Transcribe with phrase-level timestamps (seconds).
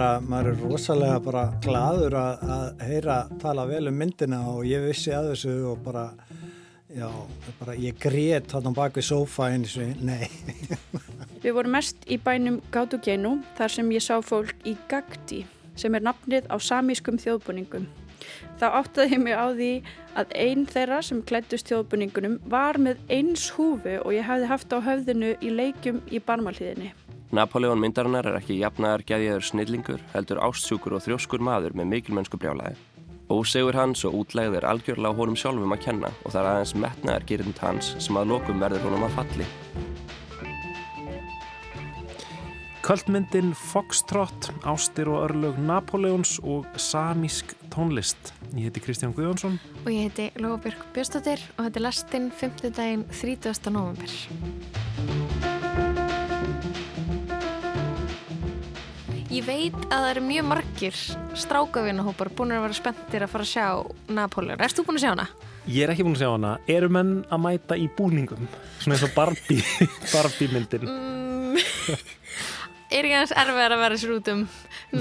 [0.00, 4.86] bara, maður er rosalega bara gladur að, að heyra tala vel um myndina og ég
[4.86, 6.04] vissi að þessu og bara,
[6.88, 7.08] já,
[7.58, 10.24] bara ég grét hann bak við sofa eins og, nei.
[11.44, 15.42] Við vorum mest í bænum Gáttugenu þar sem ég sá fólk í Gagdi
[15.76, 17.84] sem er nafnið á samískum þjóðbúningum.
[18.60, 19.70] Þá áttaði ég mig á því
[20.20, 24.78] að einn þeirra sem klættust þjóðbúningunum var með eins húfu og ég hafði haft á
[24.84, 26.92] höfðinu í leikum í barmalíðinni.
[27.30, 32.74] Napoleon myndarinnar er ekki jafnaðar gæðiður snillingur, heldur ástsjúkur og þrjóskur maður með mikilmennsku brjálæði.
[33.30, 37.26] Ósegur hans og útlegð er algjörlega honum sjálfum að kenna og það er aðeins metnaðar
[37.28, 39.46] gerind hans sem að lokum verður honum að falli.
[42.82, 48.32] Kvöldmyndin Foxtrot, Ástir og örlög Napoleons og Samísk tónlist.
[48.56, 49.60] Ég heiti Kristján Guðjónsson.
[49.84, 52.74] Og ég heiti Lóabjörg Björnstóttir og þetta er lastinn 5.
[52.74, 53.70] daginn 30.
[53.70, 55.49] november.
[59.30, 60.96] Ég veit að það eru mjög margir
[61.38, 63.66] strákavinahópar búin að vera spenntir að fara að sjá
[64.10, 64.58] Napoleon.
[64.58, 65.26] Erst þú búin að sjá hana?
[65.70, 66.50] Ég er ekki búin að sjá hana.
[66.74, 68.48] Eru menn að mæta í búningum?
[68.80, 69.62] Svona eins og Barbie,
[70.16, 70.88] Barbie myndin.
[70.90, 71.60] Mm,
[72.96, 74.42] er ekki aðeins erfiðar að vera sér út um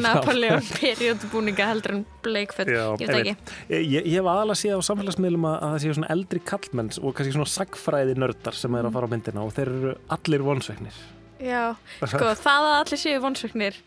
[0.06, 2.70] Napoleon periodbúninga heldur en bleikfett?
[2.70, 3.56] Ég veit ekki.
[3.74, 7.18] Ég, ég hef aðalega séð á samfélagsmiðlum að, að það séu svona eldri kallmenns og
[7.18, 11.02] kannski svona sagfræði nördar sem er að fara á myndina og þeir eru allir vonsveiknir.
[11.42, 11.64] Já,
[12.04, 13.82] sko það að allir séu vonsveiknir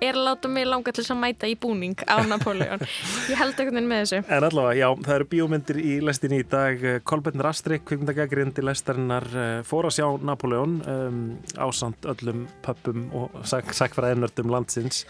[0.00, 2.82] er að láta mig langa til að mæta í búning á Napoleon.
[3.30, 4.20] Ég held ekkert með þessu.
[4.28, 6.86] En allavega, já, það eru bíómyndir í lestinni í dag.
[7.08, 11.20] Kolbjörn Rastrik, kvikmyndagagrindi lestarinnar, eh, fór að sjá Napoleon um,
[11.58, 15.04] ásand öllum pöppum og sagfræðinördum landsins.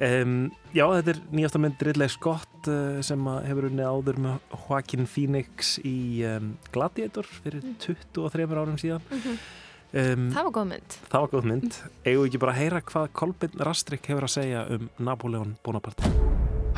[0.00, 5.04] Um, já, þetta er nýjasta mynd Ridley Scott uh, sem hefur unni áður með Joaquin
[5.04, 8.54] Phoenix í um, Gladiator fyrir 23 mm.
[8.56, 9.04] árum síðan.
[9.10, 9.42] Mm -hmm.
[9.90, 10.96] Um, það var góð mynd.
[11.10, 11.76] Það var góð mynd.
[12.06, 16.10] Egu ekki bara að heyra hvað Kolbjörn Rastrik hefur að segja um Napoleon Bonaparte?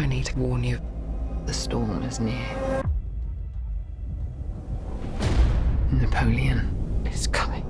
[0.01, 0.79] I need to warn you.
[1.45, 2.87] The storm is near.
[5.93, 6.65] Napoleon
[7.13, 7.67] is coming.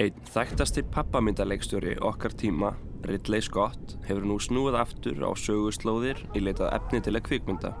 [0.00, 2.72] Einn þægtasti pappamyndarleikstjóri okkar tíma
[3.04, 7.76] Ridley Scott hefur nú snúið aftur á söguslóðir í leitað efni til að kvikmynda.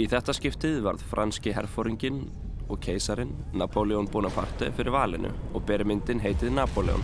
[0.00, 2.24] Í þetta skiptið varð franski herfóringin
[2.68, 7.02] og keisarin Napoleon Bonaparte fyrir valinu og beri myndin heitið Napoleon.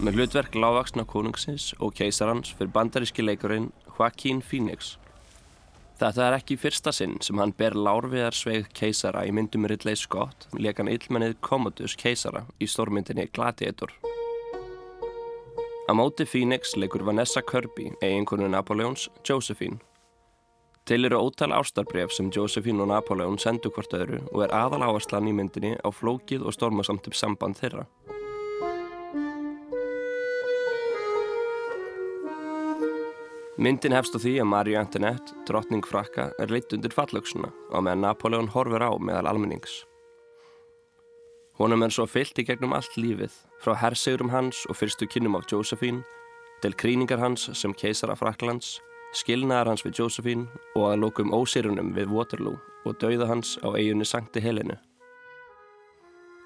[0.00, 4.94] Með hlutverk lágvaksna konungsins og keisarans fyrir bandaríski leikurinn Joaquin Phoenix.
[6.00, 10.48] Þetta er ekki fyrsta sinn sem hann ber lárviðar sveið keisara í myndum Ridley Scott
[10.56, 13.92] lekan illmennið Commodus keisara í stórmyndinni Gladiator.
[15.84, 19.82] Á móti Phoenix leikur Vanessa Kirby, eiginkonu Napoleons, Josephine
[20.88, 25.28] Til eru ótal ástarbref sem Josephine og Napoleon sendu hvort öðru og er aðal áherslan
[25.30, 27.84] í myndinni á flókið og stormasamtum samband þeirra.
[33.60, 38.06] Myndin hefst á því að Marie Antoinette, drottning frakka, er leitt undir fallauksuna á meðan
[38.06, 39.82] Napoleon horfur á meðal almennings.
[41.60, 45.44] Honum er svo fyllt í gegnum allt lífið, frá hersigurum hans og fyrstu kynum af
[45.52, 46.00] Josephine,
[46.64, 48.78] til kríningar hans sem keisara Fraklands,
[49.16, 54.06] skilnaðar hans við Josephine og að lókum ósýrunum við Waterloo og dauða hans á eiginni
[54.06, 54.76] Sankti Helenu.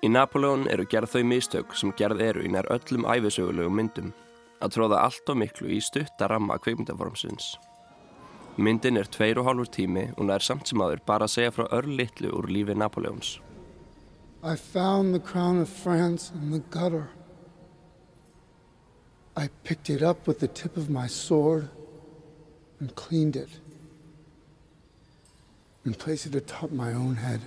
[0.04, 4.10] Í Napoleon eru gerð þau mistök sem gerð eru í nær öllum æfisögulegum myndum
[4.64, 7.54] að tróða allt og miklu í stutta ramma kveikmyndaformsins.
[8.56, 11.66] Myndin er tveir og hálfur tími og nær samt sem aður bara að segja frá
[11.74, 13.38] örlittlu úr lífi Napoleons.
[14.44, 17.08] I found the crown of France in the gutter.
[19.36, 21.68] I picked it up with the tip of my sword
[22.80, 23.48] and cleaned it
[25.84, 27.40] and placed it atop my own head.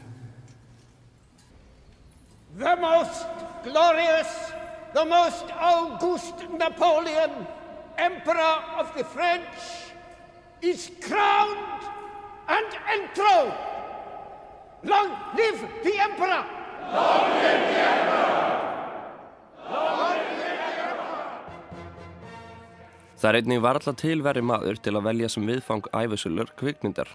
[2.58, 3.26] The most
[3.64, 4.52] glorious,
[4.94, 7.48] the most august Napoleon,
[7.98, 9.44] Emperor of the French,
[10.62, 11.84] is crowned
[12.48, 13.54] and enthroned.
[14.84, 16.46] Long live the Emperor!
[16.94, 18.08] Long live the Emperor!
[23.18, 27.10] Það er einnig varalla tilveri maður til að velja sem viðfang æfisölur kvikmyndar.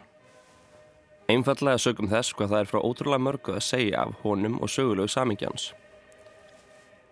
[1.31, 5.12] Einfallega sögum þess hvað það er frá ótrúlega mörgu að segja af honum og sögulegu
[5.12, 5.69] samingjans.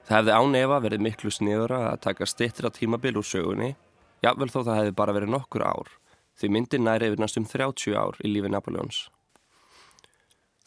[0.08, 3.70] Það hefði ánefa verið miklu sniðura að taka stittra tímabil úr sögunni,
[4.26, 5.94] jável þó það hefði bara verið nokkur ár,
[6.34, 9.04] því myndin næri yfir næstum 30 ár í lífi Napoleons.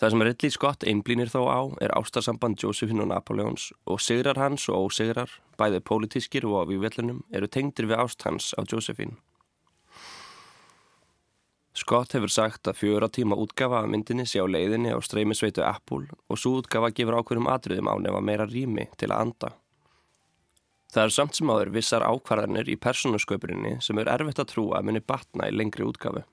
[0.03, 4.65] Það sem Ridley Scott einblýnir þó á er ástarsamband Josephine og Napoleons og sigrar hans
[4.67, 9.15] og ósigrar, bæðið pólitískir og á vývellunum, eru tengdir við ást hans á Josephine.
[11.71, 16.11] Scott hefur sagt að fjóra tíma útgafa af myndinni sé á leiðinni á streymisveitu Apple
[16.27, 19.53] og svo útgafa gefur ákveðum atriðum á nefa meira rými til að anda.
[20.91, 24.91] Það er samt sem áður vissar ákvarðanir í persónusköpurinni sem er erfitt að trúa að
[24.91, 26.27] muni batna í lengri útgafu.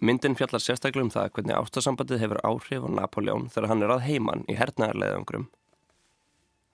[0.00, 4.04] Myndin fjallar sérstaklega um það hvernig ástasambandið hefur áhrif á Napoleon þegar hann er að
[4.04, 5.46] heiman í hernaðarleðangrum.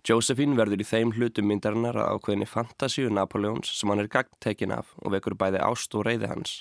[0.03, 4.91] Josephine verður í þeim hlutum myndarinnar að ákveðinni fantasíu Napoleons sem hann er gagntekin af
[4.99, 6.57] og vekur bæði ást og reyði hans.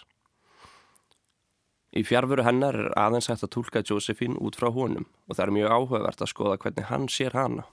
[1.98, 5.54] Í fjárfuru hennar er aðeins hægt að tólka Josephine út frá honum og það er
[5.58, 7.66] mjög áhugavert að skoða hvernig hann sér hana.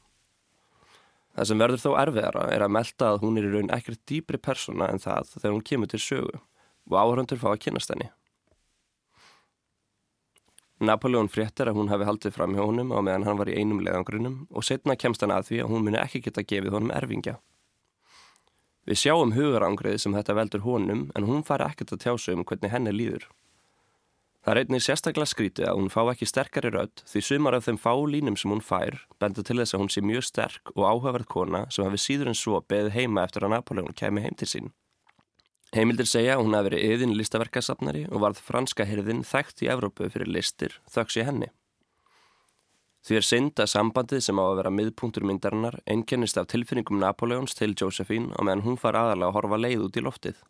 [1.37, 4.41] Það sem verður þó erfiðara er að melda að hún er í raun ekkert dýbri
[4.41, 6.41] persóna en það þegar hún kemur til sögu
[6.89, 8.09] og áhöröndur fá að kynast henni.
[10.79, 13.81] Napoleon fréttar að hún hafi haldið fram hjá honum á meðan hann var í einum
[13.83, 17.35] leðangrunum og setna kemst hann að því að hún muni ekki geta gefið honum erfingja.
[18.87, 22.73] Við sjáum hugarangrið sem þetta veldur honum en hún fari ekkert að tjása um hvernig
[22.73, 23.27] henni líður.
[24.47, 27.81] Það er einnig sérstaklega skrítið að hún fá ekki sterkari rödd því sumar af þeim
[27.83, 31.29] fá línum sem hún fær bendur til þess að hún sé mjög sterk og áhugaverð
[31.35, 34.71] kona sem hafi síður en svo beðið heima eftir að Napoleon kemi heim til sín.
[35.77, 40.09] Heimildir segja að hún hafi verið yðin listaverkasafnari og varð franska herðin þekkt í Evrópu
[40.09, 41.51] fyrir listir þöks í henni.
[43.05, 47.55] Því er synd að sambandið sem á að vera miðpunktur myndarinnar einkennist af tilfinningum Napoleons
[47.57, 50.41] til Josephine og meðan hún far aðalega að horfa leið út í loftið.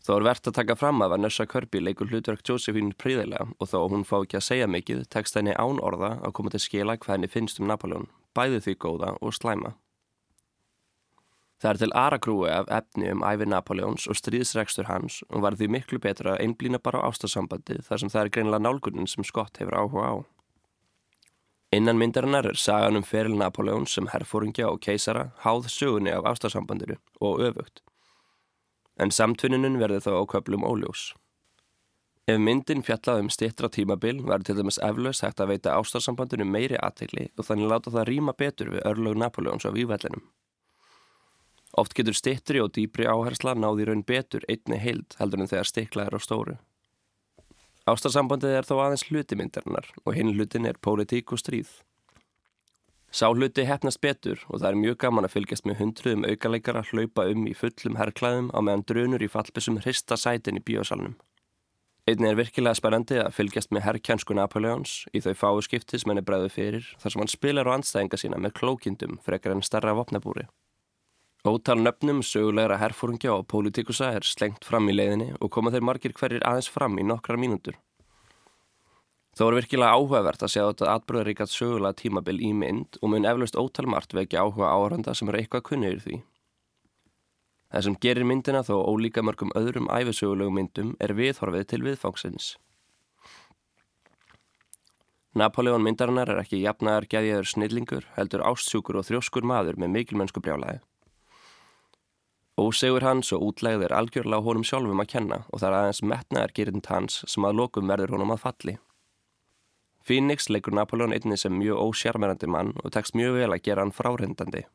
[0.00, 3.82] Þó er verðt að taka fram að Vanessa Kirby leikur hlutverk Josephine príðilega og þó
[3.92, 7.16] hún fá ekki að segja mikið tekst henni án orða að koma til skila hvað
[7.16, 9.74] henni finnst um Napoleon, bæði því góða og slæma.
[11.60, 15.66] Það er til aragrúi af efni um æfi Napoleons og stríðsregstur hans og var því
[15.74, 19.60] miklu betra að einblýna bara á ástasambandið þar sem það er greinilega nálgunin sem Scott
[19.60, 20.14] hefur áhuga á.
[21.76, 26.96] Innan myndarinnar er sagan um feril Napoleons sem herfóringja og keisara háð sögunni af ástasambandiru
[27.20, 27.84] og öfugt.
[28.98, 31.12] En samtvinnunum verði þá á köplum óljós.
[32.26, 36.80] Ef myndin fjallað um stittra tímabil verður til dæmis eflaus hægt að veita ástarsambandinu meiri
[36.80, 40.24] aðtegli og þannig láta það rýma betur við örlög Napoleons á vývellinum.
[41.78, 46.10] Oft getur stittri og dýpri áhersla náði raun betur einni heild heldur en þegar stiklað
[46.10, 46.56] er á stóru.
[47.90, 51.70] Ástarsambandið er þó aðeins hlutimyndarinnar og hinn hlutin er pólitík og stríð.
[53.10, 57.24] Sá hluti hefnast betur og það er mjög gaman að fylgjast með hundruðum aukaleikara hlaupa
[57.32, 61.16] um í fullum herrklæðum á meðan drönur í fallbissum hrista sætin í bíosalunum.
[62.06, 66.24] Einni er virkilega spennandi að fylgjast með herrkjansku Napoleons í þau fáu skipti sem henni
[66.26, 70.46] bregðu fyrir þar sem hann spilar á anstæðinga sína með klókindum frekar en starra vopnabúri.
[71.40, 76.12] Ótal nöfnum sögulegra herfóringja og pólitikusa er slengt fram í leiðinni og koma þeir margir
[76.12, 77.78] hverjir aðeins fram í nokkrar mínútur.
[79.38, 83.56] Þó er virkilega áhugavert að sjá þetta atbyrðaríkat sögulega tímabil í mynd og mun eflaust
[83.56, 86.18] ótal margt vekja áhuga áhöranda sem eru eitthvað kunnir því.
[87.72, 92.50] Það sem gerir myndina þó ólíka mörgum öðrum æfisögulegu myndum er viðhorfið til viðfangsins.
[95.32, 100.82] Napoleon myndarinnar er ekki jafnaðar gæðjaður snillingur, heldur ástsjúkur og þrjóskur maður með mikilmennsku brjálæði.
[102.60, 106.52] Ósegur hans og útlegð er algjörlega honum sjálfum að kenna og það er aðeins metnaðar
[106.58, 108.74] gerind hans sem að lokum verður honum að falli.
[110.04, 113.94] Phoenix leikur Napoleon einni sem mjög ósjarmerandi mann og tekst mjög vel að gera hann
[113.96, 114.66] fráhrindandi.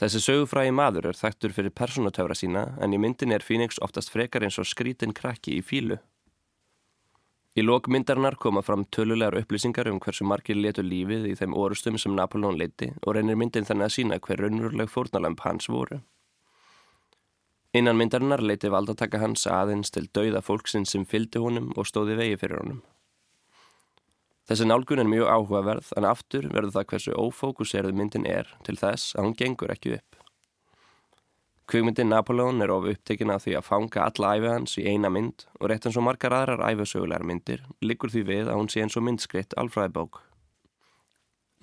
[0.00, 4.46] Þessi sögufrægi maður er þekktur fyrir personutöfra sína en í myndin er Phoenix oftast frekar
[4.46, 6.00] eins og skrítin krakki í fílu.
[7.52, 12.16] Í lókmyndarinnar koma fram tölulegar upplýsingar um hversu margir letu lífið í þeim orustum sem
[12.16, 16.00] Napoleon leiti og reynir myndin þannig að sína hver raunveruleg fórnalamp hans voru.
[17.72, 22.40] Innan myndarinnar leiti valdataka hans aðeins til dauða fólksinn sem fylgdi honum og stóði vegi
[22.40, 22.80] fyrir honum.
[24.50, 29.14] Þessi nálgun er mjög áhugaverð en aftur verður það hversu ófókuserið myndin er til þess
[29.16, 30.18] að hún gengur ekki upp.
[31.70, 35.70] Kvíkmyndin Napoleon er of upptekina því að fanga alla æfið hans í eina mynd og
[35.70, 39.06] rétt eins og margar aðrar æfisögulegar myndir liggur því við að hún sé eins og
[39.06, 40.18] myndskritt alfræðibók.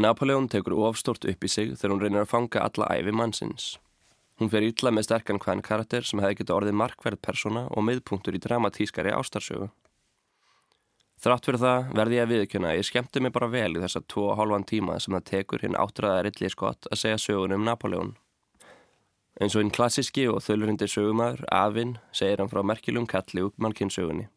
[0.02, 3.70] Napoleon tekur ofstort upp í sig þegar hún reynir að fanga alla æfi mannsins.
[4.40, 8.38] Hún fer ítla með sterkan hvern karakter sem hefði getið orðið markverð persóna og miðpunktur
[8.38, 9.68] í dramatískari ástarsögu.
[11.20, 14.00] Þrátt fyrir það verði ég að viðkjöna að ég skemmti mig bara vel í þessa
[14.08, 17.68] tvo og hálfan tíma sem það tekur hinn áttræða Ridley Scott að segja sögun um
[17.68, 18.14] Napoleon.
[19.44, 24.30] Eins og hinn klassíski og þölurindi sögumæður, Afinn, segir hann frá merkjulum kalli úr mannkynnssögunni.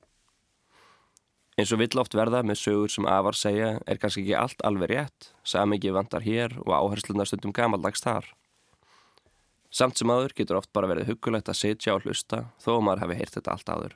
[1.55, 4.91] Eins og vill oft verða með sögur sem Avar segja er kannski ekki allt alveg
[4.91, 8.27] rétt, samingi vandar hér og áherslunar stundum gamaldags þar.
[9.73, 13.21] Samt sem aður getur oft bara verið hugulegt að sitja og hlusta þó maður hefði
[13.23, 13.95] heyrt þetta allt áður.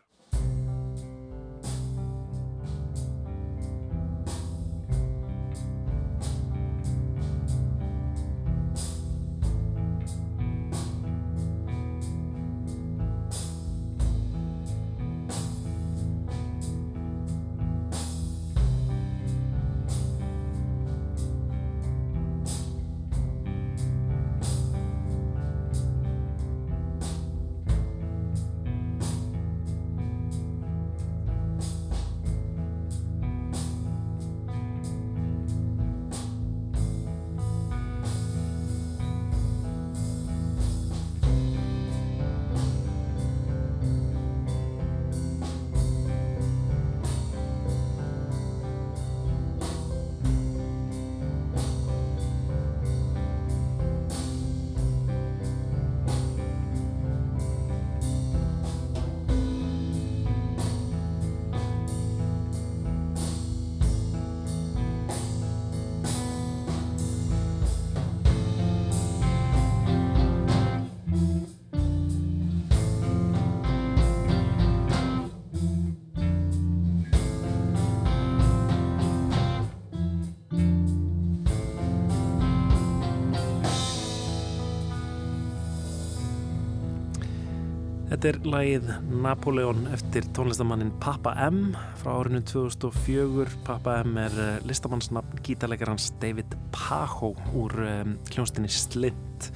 [88.17, 88.87] Þetta er lagið
[89.21, 93.59] Napoleon eftir tónlistamannin Pappa M frá árinu 2004.
[93.67, 99.51] Pappa M er eh, listamannsnafn gítarleikarans David Pajo úr um, hljónstinni Slint.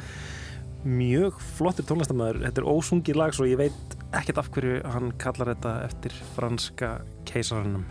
[0.84, 2.42] Mjög flottir tónlistamæður.
[2.42, 6.90] Þetta er ósungir lag svo ég veit ekkert af hverju hann kallar þetta eftir franska
[7.32, 7.88] keisarannum.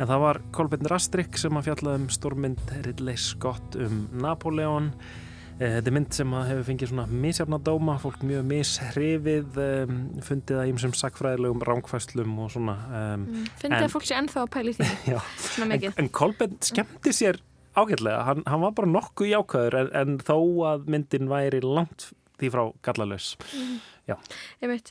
[0.00, 5.22] En það var Kolbjörn Rastrik sem að fjallaði um stórmynd Ridley Scott um Napoleon Eh,
[5.56, 10.72] þetta er mynd sem hefur fengið svona misjafna dóma, fólk mjög mishrifið, um, fundið að
[10.72, 12.76] ímsum sakfræðilegum ránkvæslum og svona.
[12.90, 15.94] Um, mm, fundið að fólk sé ennþá að pæli því, já, svona mikið.
[15.94, 17.40] En, en Kolben skemmti sér
[17.76, 20.38] ágætlega, hann, hann var bara nokkuð jákvæður en, en þó
[20.74, 23.34] að myndin væri langt því frá gallalös.
[23.56, 23.76] Mm.
[24.06, 24.14] Já.
[24.62, 24.90] Ég veit,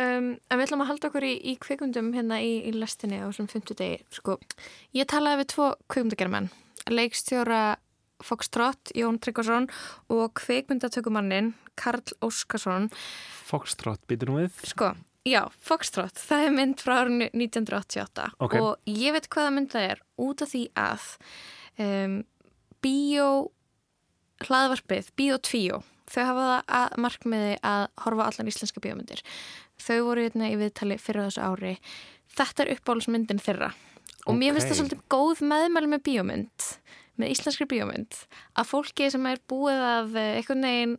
[0.00, 3.28] um, en við ætlum að halda okkur í, í kveikundum hérna í, í lestinni á
[3.30, 4.00] svona 50 degi.
[4.16, 4.40] Sko,
[4.96, 6.48] ég talaði við tvo kveikundagjarmenn,
[6.90, 7.60] leikstjóra
[8.24, 9.68] Foxtrot, Jón Tryggvason
[10.12, 12.88] og kveikmyndatökumannin Karl Óskarsson
[13.46, 14.62] Foxtrot, býtur nú við?
[14.72, 14.92] Sko,
[15.28, 18.62] já, Foxtrot, það er mynd frá árunni 1988 okay.
[18.62, 21.10] og ég veit hvaða mynd það er út af því að
[21.82, 22.16] um,
[22.84, 23.28] Bíó
[24.46, 29.22] hlaðvarpið, Bíó 2 þau hafa það að markmiði að horfa allan íslenska bíómyndir
[29.82, 31.72] þau voru hérna í viðtali fyrir þessu ári
[32.36, 34.38] þetta er uppáhaldsmyndin þeirra og okay.
[34.38, 36.68] mér finnst það svolítið góð meðmæli með bíómynd
[37.20, 38.20] með íslenskri bíómynd
[38.56, 40.96] að fólki sem er búið að eh, eitthvað neginn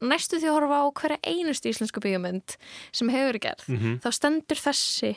[0.00, 2.56] næstu því að horfa á hverja einustu íslensku bíómynd
[2.92, 3.98] sem hefur gerð, mm -hmm.
[4.00, 5.16] þá stendur þessi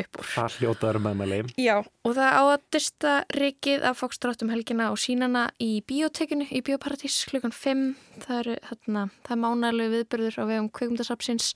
[0.00, 0.24] upp úr.
[0.24, 1.40] Það hljótaður með meðli.
[1.60, 6.62] Já, og það á að dyrsta rikið af fókstrátum helgina og sínana í bíótekinu, í
[6.64, 7.84] Bíóparadís klukkan 5,
[8.24, 11.52] það er, þarna, það er mánæglu viðbyrður á vegum kveikmyndasapsins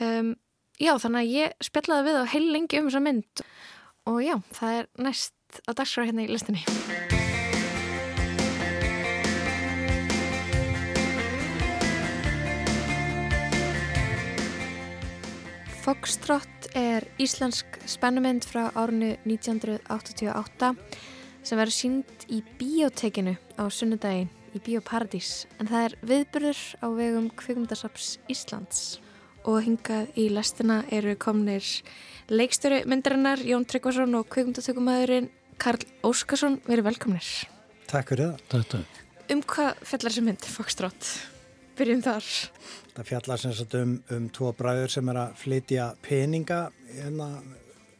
[0.00, 0.34] um,
[0.76, 3.44] Já, þannig að ég spjallaði við á heil lengi um þessa mynd
[4.06, 7.15] og já, það er næst að dagsfra hérna í listinni.
[15.86, 20.72] Foxtrot er íslensk spennumynd frá árinu 1988
[21.46, 25.44] sem verður sínd í biotekinu á sunnudagin í Bíóparadís.
[25.62, 28.80] En það er viðbyrður á vegum Kvikmyndasaps Íslands.
[29.46, 31.62] Og hingað í lestina eru komnir
[32.34, 35.30] leikstöru myndarinnar Jón Tryggvason og kvikmyndatökumæðurinn
[35.62, 36.58] Karl Óskarsson.
[36.66, 37.30] Verið velkomnir.
[37.86, 38.82] Takk fyrir það.
[39.30, 41.12] Um hvað fellar þessi mynd Foxtrot?
[41.78, 42.34] Byrjum þar
[42.96, 46.60] Það fjallar sem sagt um, um tvo bræður sem er að flytja peninga
[46.94, 47.28] hérna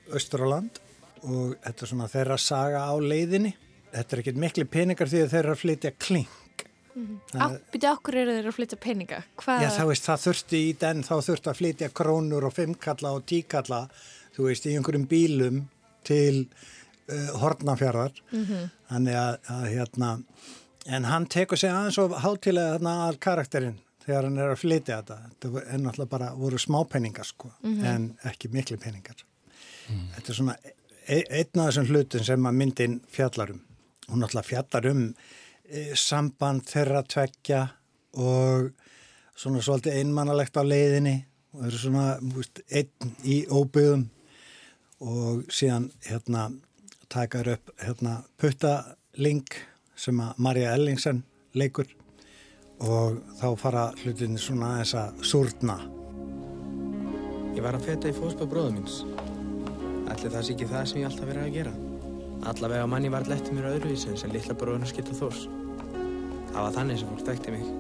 [0.08, 0.80] austur á land
[1.26, 3.52] og þetta er svona þeirra saga á leiðinni.
[3.92, 6.32] Þetta er ekkert miklu peningar því þeirra að flytja kling.
[6.96, 7.58] Mm -hmm.
[7.74, 9.22] Býtu okkur eru þeirra að flytja peninga?
[9.36, 9.58] Hva...
[9.60, 13.26] Já það veist það þurfti í den þá þurfti að flytja krónur og fimmkalla og
[13.28, 13.88] tíkalla
[14.36, 15.64] þú veist í einhverjum bílum
[16.04, 16.46] til
[17.12, 18.14] uh, hornafjörðar.
[18.32, 18.70] Mm -hmm.
[18.88, 20.18] Þannig að, að hérna
[20.86, 25.00] en hann tekur sig aðeins og hátilega þarna að karakterinn þegar hann er að flytja
[25.00, 25.16] þetta.
[25.30, 27.86] Þetta er náttúrulega bara voru smápenningar sko, mm -hmm.
[27.94, 29.24] en ekki miklu penningar
[29.88, 30.08] mm.
[30.16, 30.56] þetta er svona
[31.06, 33.60] e einn af þessum hlutum sem að myndin fjallarum
[34.08, 35.02] hún náttúrulega fjallar um
[35.68, 37.62] e, samband þeirra tveggja
[38.22, 38.70] og
[39.36, 41.16] svona svolítið einmannalegt á leiðinni.
[41.52, 44.06] Og það eru svona veist, einn í óbyðum
[45.06, 46.48] og síðan hérna
[47.12, 49.46] takar upp hérna puttaling
[49.96, 51.22] sem að Marja Ellingsen
[51.56, 51.88] leikur
[52.84, 55.76] og þá fara hlutinni svona aðeins að surna.
[57.56, 59.00] Ég var að feta í fóspa bróðum míns.
[60.12, 61.72] Ætli það sé ekki það sem ég alltaf verið að gera.
[62.46, 65.46] Allavega manni var lettið mér öðruvísin sem litla bróðuna skipta þós.
[66.52, 67.70] Það var þannig sem fólk þekkti mig.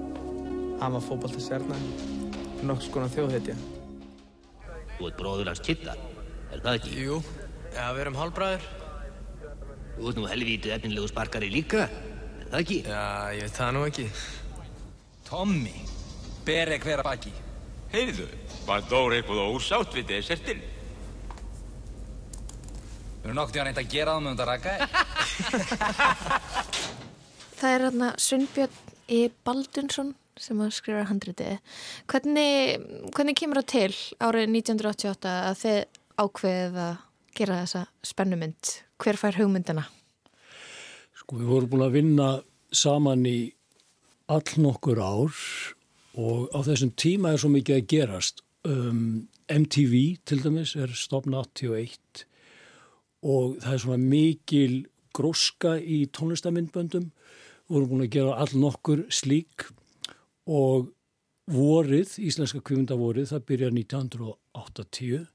[0.80, 1.84] Hann var fókbaltastjarnan,
[2.68, 3.54] nokks konar þjóðhetja.
[4.96, 5.94] Þú ert bróður hans Kitta,
[6.52, 6.96] er það ekki?
[7.04, 7.20] Jú,
[7.74, 8.66] ja, við erum hálfbræður.
[9.96, 11.86] Þú ert nú helvítið efninlegu sparkari líka,
[12.40, 12.80] er það ekki?
[12.88, 13.04] Já,
[13.36, 14.08] ég veit það nú ekki.
[15.26, 15.74] Tommy,
[16.46, 17.32] beri hver að baki.
[17.90, 18.26] Heyrðu,
[18.66, 20.60] var Dóri eitthvað ósátt við desertinn?
[23.16, 24.72] Við erum noktið að reynda að gera það með um þetta raka.
[27.58, 29.18] það er hérna Sveinbjörn E.
[29.46, 31.58] Baldunsson sem að skrifa handritið.
[32.10, 35.78] Hvernig, hvernig kemur það til árið 1988 að þið
[36.22, 36.96] ákveðið að
[37.36, 38.72] gera þessa spennumynd?
[39.02, 39.86] Hver fær hugmyndina?
[41.18, 42.28] Sko við vorum búin að vinna
[42.70, 43.38] saman í
[44.26, 45.34] all nokkur ár
[46.16, 48.42] og á þessum tíma er svo mikið að gerast.
[48.66, 52.24] Um, MTV til dæmis er stopna 81
[53.26, 54.74] og það er svona mikil
[55.16, 57.10] gróska í tónlistamindböndum.
[57.66, 59.68] Við vorum búin að gera all nokkur slík
[60.46, 60.90] og
[61.50, 65.26] vorið, Íslenska kvimundavorid, það byrjar 1980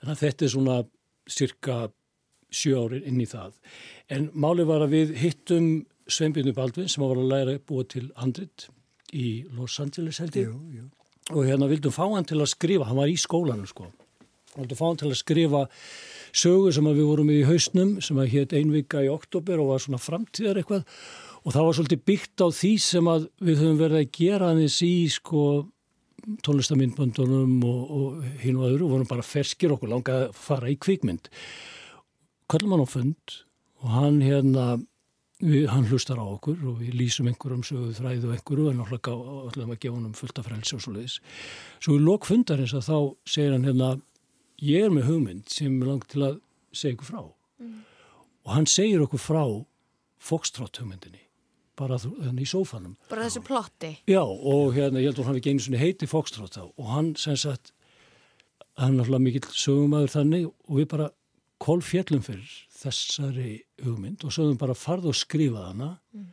[0.00, 0.76] þannig að þetta er svona
[1.28, 1.78] cirka
[2.48, 3.58] sjö árin inn í það.
[4.08, 5.68] En málið var að við hittum
[6.08, 8.68] Sveinbjörn Baldvin sem var að læra búa til andrit
[9.12, 10.52] í Los Angeles held ég.
[11.34, 13.90] Og hérna vildum fá hann til að skrifa, hann var í skólanu sko,
[14.56, 15.64] vildum fá hann til að skrifa
[16.32, 20.00] sögu sem við vorum í hausnum sem að hétt einvika í oktober og var svona
[20.00, 20.84] framtíðar eitthvað.
[21.44, 24.78] Og það var svolítið byggt á því sem að við höfum verið að gera aðeins
[24.84, 25.42] í sko
[26.44, 28.90] tónlistamindböndunum og, og hinn og öðru.
[28.90, 31.30] Vorum bara ferskir okkur langað að fara í kvikmynd.
[32.50, 33.38] Kallum hann á fund
[33.84, 34.66] og hann hérna
[35.38, 39.60] Við, hann hlustar á okkur og við lýsum einhverjum söguð þræðu og einhverju en alltaf
[39.62, 41.20] að gefa hann um fullta frelsi og svo leiðis.
[41.78, 42.98] Svo í lokfundarins að þá
[43.34, 43.92] segir hann hérna
[44.66, 46.40] ég er með hugmynd sem er langt til að
[46.74, 47.78] segja ykkur frá mm.
[48.48, 49.42] og hann segir okkur frá
[50.18, 51.22] fokstrátt hugmyndinni
[51.78, 52.96] bara þannig í sófanum.
[53.06, 53.92] Bara þessu plotti?
[54.10, 57.38] Já og hérna ég held að hann ekki einu heiti fokstrátt þá og hann sem
[57.38, 57.70] sagt
[58.78, 61.12] hann er alltaf mikill sögumæður þannig og við bara
[61.62, 63.52] kolfjallum fyrir þessari
[63.84, 66.26] hugmynd og svo höfum bara farið og skrifað hana mm.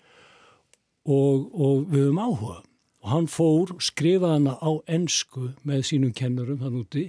[1.15, 2.57] og, og við höfum áhuga
[3.05, 7.07] og hann fór og skrifaði hana á ennsku með sínum kennurum hann úti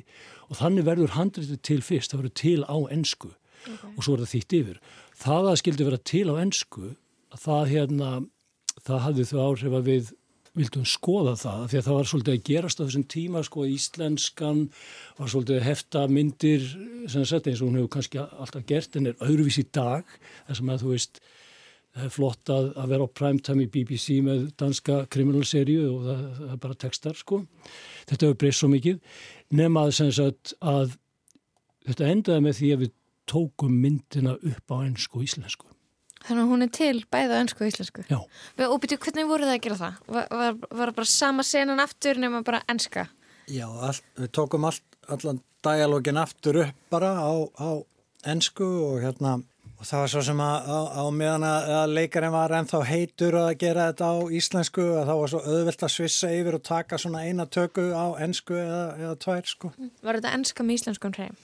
[0.51, 3.93] og þannig verður handritið til fyrst, það verður til á ennsku okay.
[3.95, 4.81] og svo er það þýtt yfir
[5.17, 6.95] það að skildi vera til á ennsku
[7.37, 8.11] það hérna
[8.87, 10.13] það hafði þau áhrif að við
[10.57, 14.63] vildum skoða það því að það var svolítið að gerast á þessum tíma sko íslenskan
[15.19, 16.69] var svolítið að hefta myndir
[17.13, 20.09] sem sagt eins og hún hefur kannski alltaf gert en er öðruvís í dag.
[20.49, 21.21] Þess að þú veist
[21.97, 26.27] það er flott að, að vera á primetime í BBC með danska kriminalserju og það,
[26.41, 27.41] það er bara textar sko.
[28.09, 29.23] Þetta hefur breyst svo mikið
[29.57, 30.99] nema að sem sagt að
[31.87, 32.95] þetta endaði með því að við
[33.27, 35.76] tókum myndina upp á ennsku og íslensku
[36.25, 38.05] Þannig að hún er til bæða önsku og íslensku.
[38.11, 38.19] Já.
[38.67, 39.99] Og byrju, hvernig voru það að gera það?
[40.07, 43.07] Var, var, var það bara sama senan aftur nema bara enska?
[43.47, 44.81] Já, all, við tókum all,
[45.13, 47.31] allan dialógin aftur upp bara á,
[47.63, 47.71] á
[48.27, 49.37] ennsku og hérna
[49.77, 53.51] og það var svo sem að á, á meðan að leikarinn var ennþá heitur að
[53.61, 57.25] gera þetta á íslensku að það var svo auðvilt að svissa yfir og taka svona
[57.27, 59.73] eina tökku á ennsku eða, eða tvær sko.
[59.77, 61.37] Var þetta ennska með íslenskum hreim?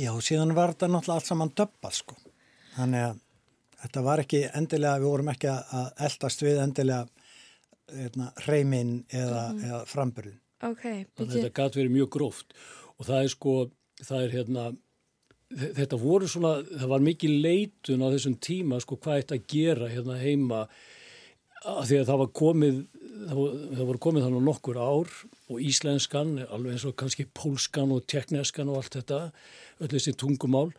[0.00, 2.16] Já, síðan var þetta náttúrulega allt saman döppað sko.
[2.78, 3.20] Þannig að
[3.84, 7.04] þetta var ekki endilega, við vorum ekki að eldast við endilega
[7.92, 9.60] hérna, reyminn eða, mm.
[9.68, 10.40] eða framburðin.
[10.64, 12.54] Okay, þetta gæti verið mjög gróft
[12.94, 13.54] og það er sko,
[14.00, 14.66] það er hérna,
[15.76, 19.90] þetta voru svona, það var mikið leitun á þessum tíma sko hvað þetta að gera
[19.92, 20.62] hérna heima
[21.64, 22.80] að því að það var komið,
[23.12, 25.14] það voru, það voru komið þannig nokkur ár
[25.52, 29.20] og íslenskan, alveg eins og kannski pólskan og tekneskan og allt þetta,
[29.84, 30.70] öll þessi tungumál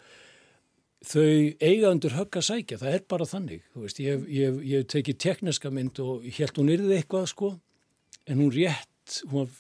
[1.05, 1.27] þau
[1.61, 6.01] eiga undir högg að sækja, það er bara þannig veist, ég hef tekið tekniska mynd
[6.03, 7.51] og held hún yrði eitthvað sko
[8.25, 9.53] en hún rétt, hún var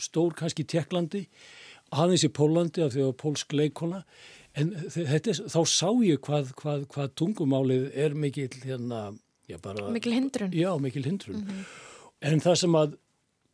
[0.00, 1.24] stór kannski í Teklandi
[1.90, 4.02] aðeins í Pólandi af því að pólsk leikona
[4.58, 9.10] en þetta, þá sá ég hvað, hvað, hvað tungumálið er mikil hérna,
[9.50, 11.44] já bara mikil hindrun, já, mikil hindrun.
[11.44, 11.70] Mm -hmm.
[12.32, 12.98] en það sem að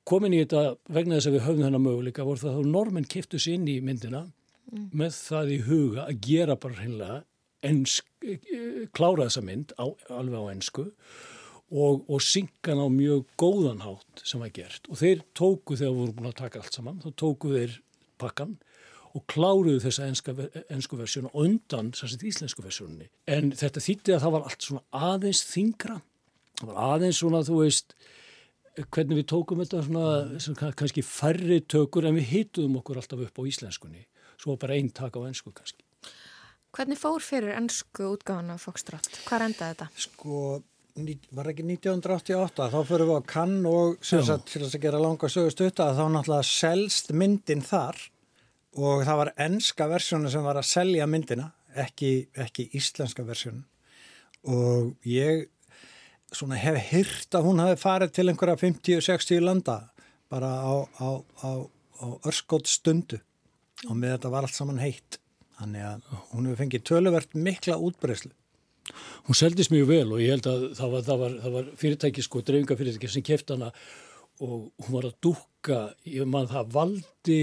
[0.06, 3.38] komin í þetta vegna þess að við höfum þennan möguleika voru það að normenn kiptu
[3.38, 4.26] sér inn í myndina
[4.72, 4.90] mm.
[4.92, 7.22] með það í huga að gera bara hreinlega
[7.66, 8.06] ensk,
[8.94, 14.42] klára þessa mynd á, alveg á ennsku og, og syngan á mjög góðan hátt sem
[14.42, 14.86] var gert.
[14.86, 17.80] Og þeir tóku þegar voru búin að taka allt saman þá tóku þeir
[18.20, 18.54] pakkan
[19.16, 24.46] og kláruðu þessa ennsku versjónu undan sérstaklega íslensku versjónunni en þetta þýtti að það var
[24.50, 25.98] allt svona aðeins þingra
[26.60, 27.96] það var aðeins svona þú veist
[28.76, 30.10] hvernig við tókum þetta svona,
[30.42, 34.04] svona kannski færri tökur en við hituðum okkur alltaf upp á íslenskunni
[34.40, 35.84] svo bara einn tak á ennsku kannski.
[36.76, 39.08] Hvernig fór fyrir ennsku útgáðan af Foxtrot?
[39.24, 39.86] Hvað endaði þetta?
[39.96, 40.40] Sko,
[41.36, 45.30] var ekki 1988, þá fyrir við á kann og sagt, til þess að gera langa
[45.32, 48.00] sögust utta þá náttúrulega selst myndin þar
[48.76, 53.64] og það var ennska versjónu sem var að selja myndina, ekki, ekki íslenska versjónu
[54.46, 55.46] og ég
[56.34, 59.78] svona hef hyrt að hún hafi farið til einhverja 50-60 landa
[60.32, 61.08] bara á, á,
[61.44, 61.50] á,
[62.02, 63.20] á örskótt stundu
[63.84, 65.20] og með þetta var allt saman heitt.
[65.60, 68.34] Þannig að hún hefur fengið töluvert mikla útbreyslu
[69.26, 72.24] Hún seldist mjög vel og ég held að það var, það var, það var fyrirtæki
[72.24, 73.70] sko, dreifingafyrirtæki sem keft hana
[74.44, 77.40] og hún var að dúka ég man það valdi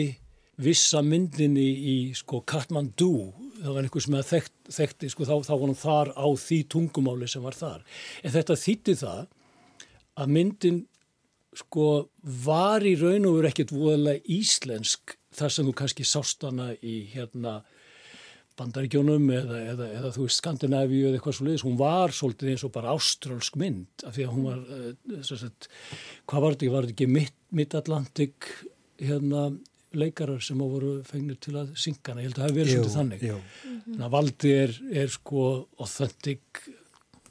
[0.63, 3.09] vissa myndinni í sko Kathmandu,
[3.57, 6.59] það var einhver sem að þekkt, þekkti, sko þá, þá var hún þar á því
[6.69, 7.81] tungumáli sem var þar.
[8.21, 9.23] En þetta þýtti það
[10.21, 10.79] að myndin
[11.57, 11.87] sko
[12.45, 16.99] var í raun og veru ekkert voðalega íslensk þar sem þú kannski sást hana í
[17.13, 17.61] hérna
[18.59, 22.65] bandaríkjónum eða, eða, eða þú veist Skandinavíu eða eitthvað svo leiðis, hún var svolítið eins
[22.67, 25.69] og bara ástrálsk mynd af því að hún var uh, sagt,
[26.29, 27.25] hvað var þetta, var þetta ekki
[27.57, 28.51] Mid-Atlantic
[29.01, 29.47] hérna
[29.97, 32.95] leikarar sem á voru fengnir til að syngana, ég held að það hefði verið svolítið
[32.99, 33.25] þannig.
[33.27, 33.41] jú.
[33.89, 35.43] þannig að valdi er, er sko
[35.81, 36.63] authentic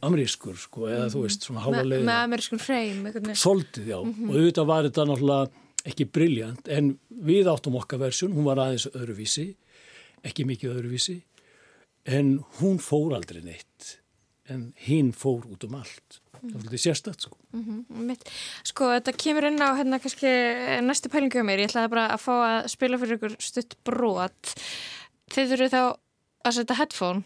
[0.03, 1.15] amerískur sko, eða mm -hmm.
[1.15, 4.29] þú veist svona hála leið með amerískur hreim svolítið, já, mm -hmm.
[4.29, 8.89] og auðvitað var þetta náttúrulega ekki briljant en við áttum okkar versjón, hún var aðeins
[8.93, 9.49] öðruvísi,
[10.23, 11.19] ekki mikið öðruvísi
[12.11, 13.97] en hún fór aldrei neitt
[14.51, 16.19] en hinn fór út um allt.
[16.43, 17.37] Það var litið sérstætt sko.
[17.55, 18.17] Mm -hmm.
[18.67, 20.31] Sko þetta kemur inn á hérna kannski
[20.83, 24.55] næstu pælingu á mér, ég ætlaði bara að fá að spila fyrir ykkur stutt brot.
[25.31, 25.83] Þið þurfu þá
[26.45, 27.23] að setja headphone,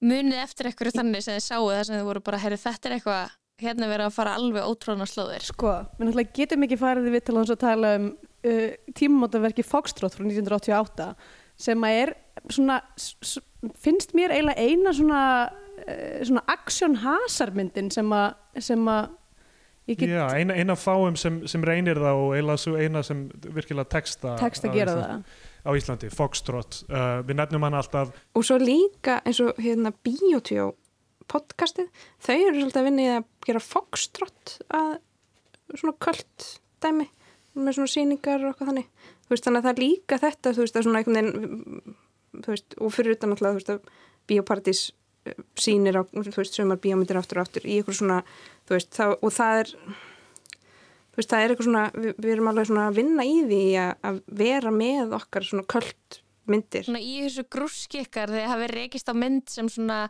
[0.00, 2.94] munið eftir ykkur þannig sem þið sáu það sem þið voru bara, herru þetta er
[2.94, 5.46] eitthvað hérna verið að fara alveg ótráðan að slóðir.
[5.46, 10.24] Sko, við náttúrulega getum ekki farið við til að tala um uh, tímamótaverki Foxtrot frá
[10.26, 11.12] 1988
[11.60, 12.12] sem að er
[12.48, 12.80] svona,
[13.84, 15.22] finnst mér eiginlega eina svona,
[15.84, 18.36] uh, svona aksjón hasarmyndin sem að,
[18.70, 19.16] sem að
[19.90, 20.06] Get...
[20.06, 24.68] Já, eina, eina fáum sem, sem reynir það og eina, eina sem virkilega texta, texta
[24.70, 26.84] á, Íslandi, á Íslandi, Foxtrot.
[26.86, 30.68] Uh, við nefnum hann alltaf og svo líka eins og hérna Biotjó
[31.30, 31.88] podcastið,
[32.22, 34.92] þau eru svolítið að vinna í að gera Foxtrot að
[35.76, 36.46] svona kvöld
[36.82, 37.08] dæmi
[37.58, 38.92] með svona síningar og eitthvað þannig.
[39.30, 41.98] Veist, þannig að það er líka þetta þú veist að svona einhvern veginn
[42.38, 43.92] þú veist, og fyrir utan alltaf þú veist að
[44.30, 44.82] biopartís
[45.26, 48.20] eh, sínir á, þú veist, sömur bíómyndir aftur og aftur í eitthvað svona,
[48.66, 49.72] þú veist, þá, og það er
[51.10, 53.62] þú veist, það er eitthvað svona við, við erum alveg svona að vinna í því
[53.84, 56.86] að, að vera með okkar svona kvöld myndir.
[56.88, 60.02] Svona í þessu grúskikkar þegar það verið rekist á mynd sem svona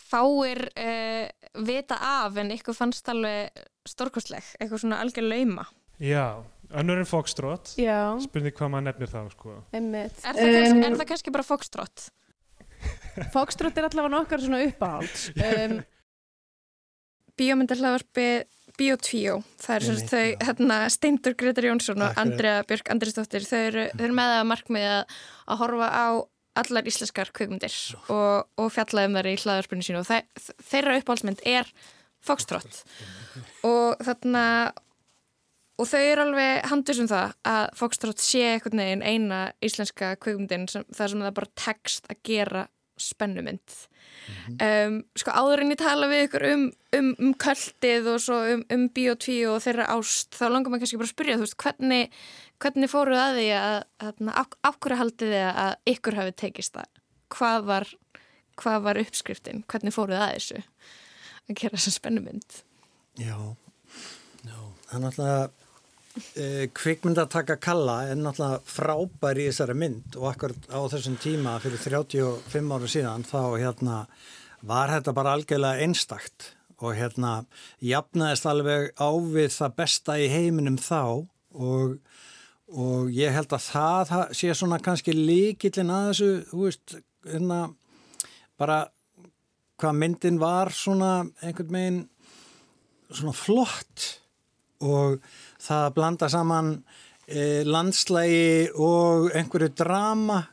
[0.00, 1.26] fáir uh,
[1.66, 5.66] vita af en ykkur fannst alveg stórkostleg, eitthvað svona algjör lauma.
[6.00, 6.40] Já,
[6.80, 9.58] önnur en Foxtrot spurning hvað maður nefnir þá sko.
[9.76, 12.04] er, það kannski, um, er það kannski bara Foxtrot?
[13.34, 15.80] Foxtrot er allavega nokkar svona uppáhald um,
[17.40, 18.28] Bíómyndarhlaðvarpi
[18.78, 23.86] Bíotvíó, það er svona þau hérna, Steindur Gretar Jónsson og Andrea Björk Andrisdóttir, þau eru,
[23.94, 24.98] þau eru með að markmiða
[25.46, 26.06] að horfa á
[26.60, 27.74] allar íslenskar kveikumdir
[28.10, 30.02] og, og fjallaðum þar í hlaðarspunni sínu.
[30.02, 31.70] Og það, þeirra uppáhaldsmynd er
[32.26, 32.82] Foxtrot.
[33.64, 34.44] Og þarna
[35.80, 40.68] og þau eru alveg handis um það að Foxtrot sé einhvern veginn eina íslenska kveikumdinn
[40.68, 42.66] þar sem það bara tekst að gera
[43.02, 43.76] spennumynd.
[44.28, 44.86] Mm -hmm.
[44.86, 46.64] um, sko áður en ég tala við ykkur um,
[46.98, 51.00] um, um kvöldið og svo um, um biotví og þeirra ást þá langar maður kannski
[51.00, 52.10] bara að spyrja þú veist hvernig,
[52.60, 56.90] hvernig fóruð að því að ákveður haldið þið að ykkur hafi tekist það?
[57.30, 57.86] Hvað var,
[58.56, 59.64] hvað var uppskriftin?
[59.66, 60.62] Hvernig fóruð að þessu?
[61.48, 62.62] Að gera þessa spennumynd?
[63.18, 63.36] Já,
[64.44, 64.58] Já.
[64.86, 65.50] það er náttúrulega
[66.74, 72.74] kvikmyndataka Kalla er náttúrulega frábær í þessari mynd og akkur á þessum tíma fyrir 35
[72.74, 73.98] áru síðan þá hérna
[74.66, 77.44] var þetta bara algjörlega einstakt og hérna
[77.84, 81.02] jafnaðist alveg ávið það besta í heiminum þá
[81.54, 81.98] og,
[82.74, 86.96] og ég held að það sé svona kannski líkillin að þessu, þú veist,
[87.28, 87.60] hérna
[88.60, 88.80] bara
[89.80, 92.00] hvað myndin var svona einhvern veginn
[93.10, 94.08] svona flott
[94.80, 95.20] og
[95.60, 96.70] það að blanda saman
[97.26, 100.44] e, landslægi og einhverju drama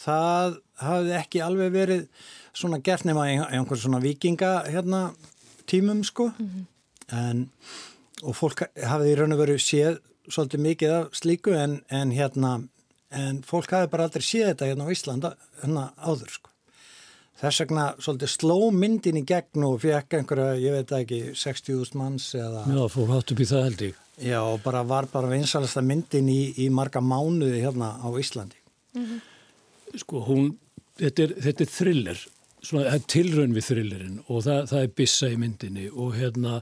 [0.00, 2.04] það hafði ekki alveg verið
[2.56, 5.10] svona gert nema í einhverju svona vikinga hérna
[5.70, 6.64] tímum sko mm -hmm.
[7.08, 7.48] en
[8.22, 12.68] og fólk hafði í raun og veru séð svolítið mikið af slíku en, en hérna
[13.10, 15.30] en fólk hafði bara aldrei séð þetta hérna á Íslanda
[15.62, 16.49] hérna áður sko
[17.40, 22.26] Þess vegna svolítið sló myndin í gegn og fekk einhverja, ég veit ekki, 60.000 manns
[22.36, 22.66] eða...
[22.68, 24.02] Já, fór hátt upp í það held ég.
[24.20, 28.60] Já, og bara var bara vinsalasta myndin í, í marga mánuði hérna á Íslandi.
[28.92, 29.22] Mm -hmm.
[30.02, 30.52] Sko, hún,
[31.00, 32.20] þetta er, þetta er thriller,
[32.60, 36.60] svona, það er tilraun við thrillerinn og það, það er bissa í myndinni og hérna,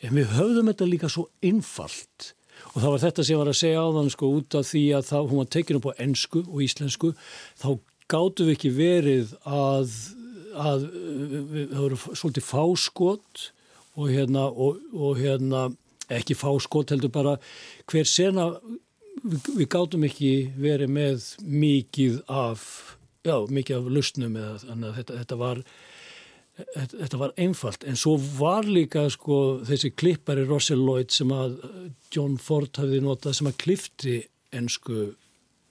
[0.00, 2.34] en við höfðum þetta líka svo einfalt
[2.74, 4.84] og það var þetta sem ég var að segja á þann sko út af því
[4.94, 7.12] að það, hún var tekin upp á ennsku og íslensku,
[7.58, 7.68] þá
[8.10, 9.94] gáttu við ekki verið að
[10.54, 13.44] að það voru svolítið fáskot
[13.98, 15.68] og hérna, og, og hérna
[16.10, 17.36] ekki fáskot heldur bara
[17.90, 18.50] hver sena
[19.22, 22.64] við, við gátum ekki verið með mikið af
[23.26, 25.64] já, mikið af lustnum eða þannig að þetta, þetta var
[26.60, 27.84] þetta var einfalt.
[27.88, 31.56] En svo var líka sko þessi klippari Russell Lloyd sem að
[32.12, 34.16] John Ford hafiði notað sem að klifti
[34.52, 35.12] ennsku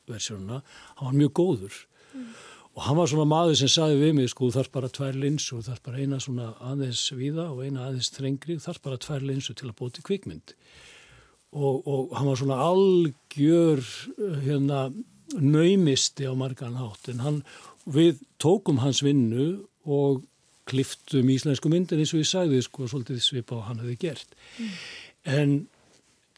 [0.10, 0.64] versjónuna,
[0.98, 1.82] hann var mjög góður.
[2.10, 2.30] Mm
[2.80, 5.82] og hann var svona maður sem saði við mig sko þarf bara tvær linsu þarf
[5.84, 9.76] bara eina svona aðeins viða og eina aðeins þrengri þarf bara tvær linsu til að
[9.82, 10.54] bóti kvikmynd.
[11.60, 13.84] Og, og hann var svona algjör
[14.46, 14.86] hérna
[15.36, 17.12] naumisti á margan hátt.
[17.12, 17.44] En hann,
[17.84, 20.24] við tókum hans vinnu og
[20.72, 24.40] kliftum íslensku myndin eins og ég sagði sko svolítið svipa á hann hefði gert.
[24.56, 24.80] Mm.
[25.28, 25.58] en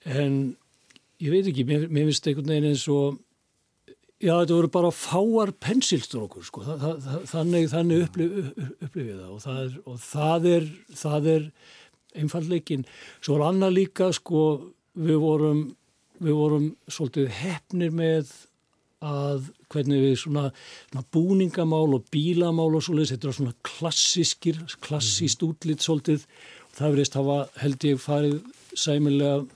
[0.10, 0.38] en
[1.22, 3.20] ég veit ekki, mér, mér finnst einhvern veginn eins og
[4.22, 8.36] Já, þetta voru bara fáar pensilstrókur sko, það, það, þannig, þannig upplif,
[8.86, 9.32] upplifið það.
[9.34, 10.68] Og það er, og það er,
[11.00, 11.48] það er
[12.22, 12.86] einfallleikin.
[13.18, 14.46] Svo var annað líka sko,
[15.02, 15.66] við vorum,
[16.22, 18.38] við vorum svolítið hefnir með
[19.02, 20.48] að hvernig við svona,
[20.92, 26.28] svona búningamál og bílamál og svolítið, þetta er svona klassískir, klassíst útlitt svolítið.
[26.70, 28.42] Og það verðist hafa held ég farið
[28.78, 29.48] sæmilega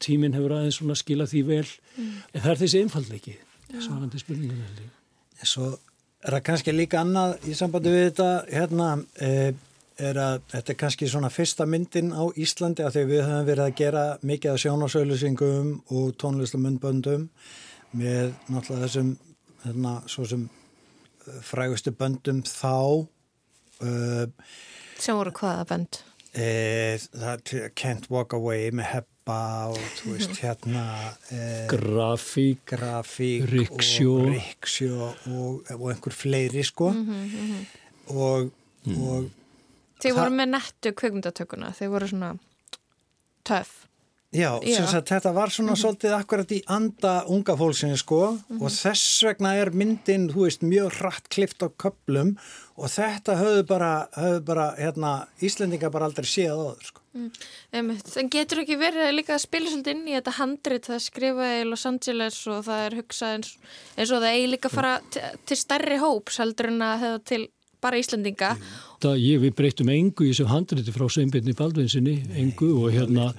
[0.00, 1.66] tíminn hefur aðeins svona skila því vel.
[1.94, 2.14] Mm.
[2.32, 3.34] en það er þessi einfallleiki
[3.72, 4.88] svarandi ég.
[5.44, 5.72] Svo
[6.24, 8.88] er það kannski líka annað í sambandi við þetta hérna
[9.20, 9.30] e,
[10.00, 13.64] er að þetta er kannski svona fyrsta myndin á Íslandi að því við höfum verið
[13.64, 17.28] að gera mikið af sjónasauðlusingum og tónlistamundböndum
[17.94, 19.12] með náttúrulega þessum
[19.64, 23.06] hérna, svo sem uh, frægustu böndum þá
[23.84, 24.26] uh,
[24.98, 26.00] sem voru hvaða bönd?
[26.34, 26.98] E,
[27.78, 28.90] Can't Walk Away með
[29.24, 30.82] Heppa og þú veist hérna
[31.32, 37.64] e, Grafík Grafík Riksjó og Riksjó og, og einhver fleiri sko mm -hmm.
[38.06, 38.50] og,
[38.84, 39.02] mm.
[39.08, 39.30] og
[40.02, 42.36] Þeir voru með nettu kvögmundatökuna, þeir voru svona
[43.44, 43.86] töf.
[44.34, 44.82] Já, Já.
[44.90, 45.82] Sagt, þetta var svona mm -hmm.
[45.82, 48.62] svolítið akkurat í anda unga fólksinu sko mm -hmm.
[48.62, 52.36] og þess vegna er myndin, þú veist, mjög hratt klift á köplum
[52.76, 57.00] og þetta höfðu bara, höfðu bara hérna, Íslendinga bara aldrei séð á þau sko.
[57.14, 57.30] Mm.
[58.02, 61.68] Það getur ekki verið líka að spila svolítið inn í þetta handrit, það skrifaði í
[61.70, 63.58] Los Angeles og það er hugsað eins,
[63.96, 65.00] eins og það eigi líka að fara
[65.46, 67.48] til stærri hóps heldur en að hefða til
[67.84, 68.56] bara Íslandinga.
[69.02, 73.32] Það, ég, við breytum engu í þessu handriti frá Sveinbjörni Baldvinsinni, engu og hérna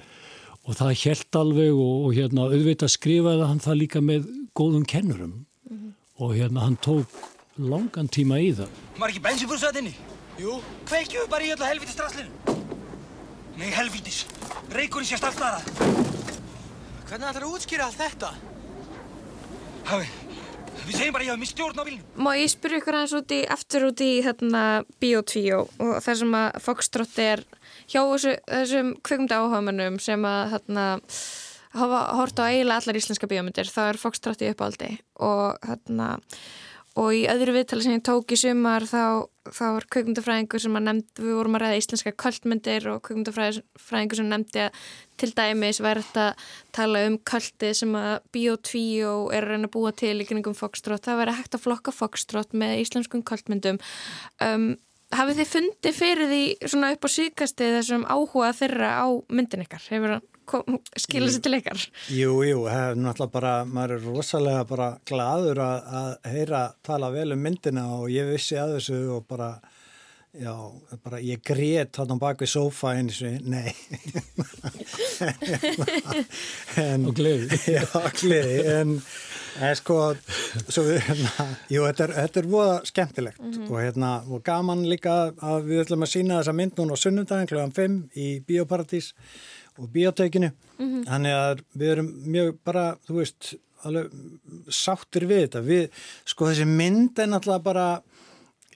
[0.66, 4.26] og það held alveg og, og hérna auðvitað skrifaði hann það líka með
[4.56, 5.92] góðum kennurum mm -hmm.
[6.18, 7.06] og hérna hann tók
[7.56, 8.68] langan tíma í það.
[8.98, 9.94] Var ekki bensinbúrsað inni?
[10.38, 10.60] Jú.
[10.86, 12.30] Kveikjuðu bara í öllu helviti straslinu.
[13.56, 14.26] Nei helvitis,
[14.70, 15.62] reykurinn sést allt aðra.
[17.06, 18.34] Hvernig ætlar það að útskýra allt þetta?
[19.86, 20.06] Hafi,
[20.86, 22.02] Við segjum bara ég hafa mist stjórn á vilnum.
[22.14, 24.62] Má ég spyrja ykkur aðeins út í, eftir út í hérna
[25.02, 27.42] Bíotvíó og þar sem að Foxtrot er
[27.86, 30.86] hjá þessu, þessum kvikumda áhagamennum sem að hérna
[31.76, 36.14] hafa hort á eiginlega allar íslenska bíómyndir, þá er Foxtrot í uppáldi og hérna
[36.96, 40.86] og í öðru viðtali sem ég tók í sumar þá, þá var kveikmyndafræðingur sem að
[40.86, 44.80] nefnd, við vorum að ræða íslenska kvöldmyndir og kveikmyndafræðingur sem nefndi að
[45.20, 46.46] til dæmis væri þetta að
[46.78, 48.80] tala um kvöldi sem að Bio2
[49.36, 52.56] er að reyna að búa til í kringum Foxtrot, það væri hægt að flokka Foxtrot
[52.56, 53.80] með íslenskum kvöldmyndum.
[54.40, 54.70] Um,
[55.16, 59.86] hafið þið fundið fyrir því svona upp á síkasti þessum áhuga þeirra á myndin ykkar,
[59.90, 60.32] hefur það
[60.96, 61.86] skilja sér til ykkar?
[62.14, 67.32] Jú, jú, hef, náttúrulega bara maður er rosalega bara gladur að, að heyra tala vel
[67.34, 69.50] um myndina og ég vissi að þessu og bara
[70.36, 70.52] já,
[71.02, 73.72] bara ég grét hann á baki sofa eins og nei.
[76.76, 77.56] En, og gleði.
[77.72, 77.86] Já,
[78.20, 78.90] gleði en,
[79.60, 79.98] en sko
[80.68, 83.68] svo, hérna, jú, þetta er, þetta er voða skemmtilegt mm -hmm.
[83.70, 87.50] og hérna, og gaman líka að við ætlum að sína þessa mynd núna á sunnundagin
[87.50, 87.62] kl.
[87.76, 89.12] 5 í Bíóparadís
[89.78, 91.06] og bíotekinu mm -hmm.
[91.08, 94.10] þannig að við erum mjög bara, þú veist, alveg
[94.68, 95.90] sáttir við þetta við,
[96.24, 98.02] sko þessi mynd er náttúrulega bara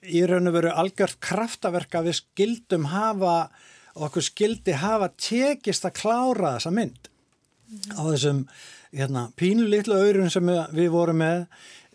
[0.01, 3.49] í raun og veru algjört kraftaverka við skildum hafa
[3.95, 7.97] okkur skildi hafa tekist að klára þessa mynd mm -hmm.
[7.99, 8.47] á þessum
[8.95, 11.45] hérna, pínu litlu auðrun sem við vorum með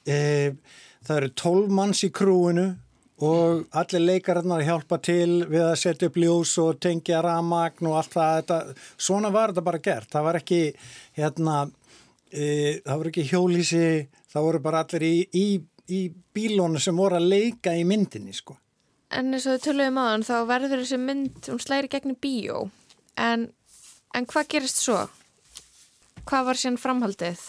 [0.09, 0.19] e,
[1.07, 2.67] það eru tólf manns í krúinu
[3.27, 8.13] og allir leikararnar hjálpa til við að setja upp ljós og tengja ramagn og allt
[8.13, 8.59] það þetta,
[9.09, 10.61] svona var þetta bara gert það var ekki
[11.17, 11.57] hérna,
[12.29, 12.47] e,
[12.85, 13.89] það var ekki hjólísi
[14.33, 15.47] það voru bara allir í, í,
[15.89, 16.01] í
[16.37, 18.59] bílónu sem voru að leika í myndinni sko.
[19.17, 22.67] En eins og þau töluðum á þann þá verður þessi mynd, hún slæri gegnum bíó
[23.17, 23.49] en,
[24.13, 25.05] en hvað gerist svo?
[26.27, 27.43] Hvað var síðan framhaldið?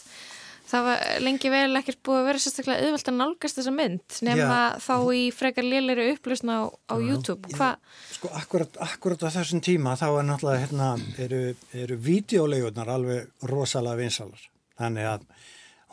[0.68, 4.48] það var lengi vel ekkert búið að vera sérstaklega auðvelt að nálgast þessa mynd nema
[4.48, 4.80] já.
[4.84, 7.70] þá í frekar liðleiri upplösna á, á YouTube Hva?
[8.12, 10.90] Sko akkurat, akkurat á þessum tíma þá er náttúrulega hérna,
[11.24, 15.30] eru, eru videolegunar alveg rosalega vinsalar þannig að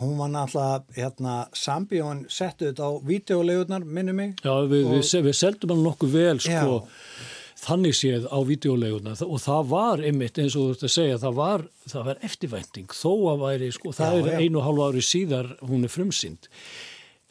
[0.03, 5.14] hún var náttúrulega hérna, sambíón settu þetta á videolegunar minnum mig Já við, og, við,
[5.29, 7.33] við seldum hann nokkuð vel sko já
[7.64, 11.38] þannig séð á videoleguna og það var einmitt eins og þú ert að segja það
[11.38, 15.05] var, það var eftirvænting þó að væri, sko, það já, er einu og hálfu ári
[15.05, 16.50] síðar hún er frumsynd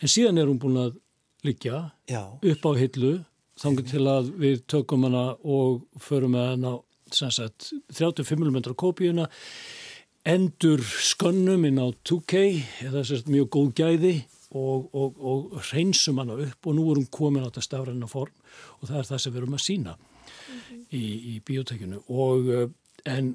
[0.01, 0.97] en síðan er hún búin að
[1.43, 2.23] liggja já.
[2.31, 3.13] upp á hillu
[3.61, 6.75] þannig til að við tökum hana og förum með hana
[7.13, 9.27] sagt, 35 mm kópíuna
[10.25, 12.45] endur skönnum inn á 2K
[12.87, 14.15] eða sérst mjög góð gæði
[14.53, 18.33] og, og, og reynsum hana upp og nú erum komin á þetta stafræna form
[18.79, 19.95] og það er það sem við erum að sína
[20.93, 22.67] í, í biotekinu og eh,
[23.09, 23.33] en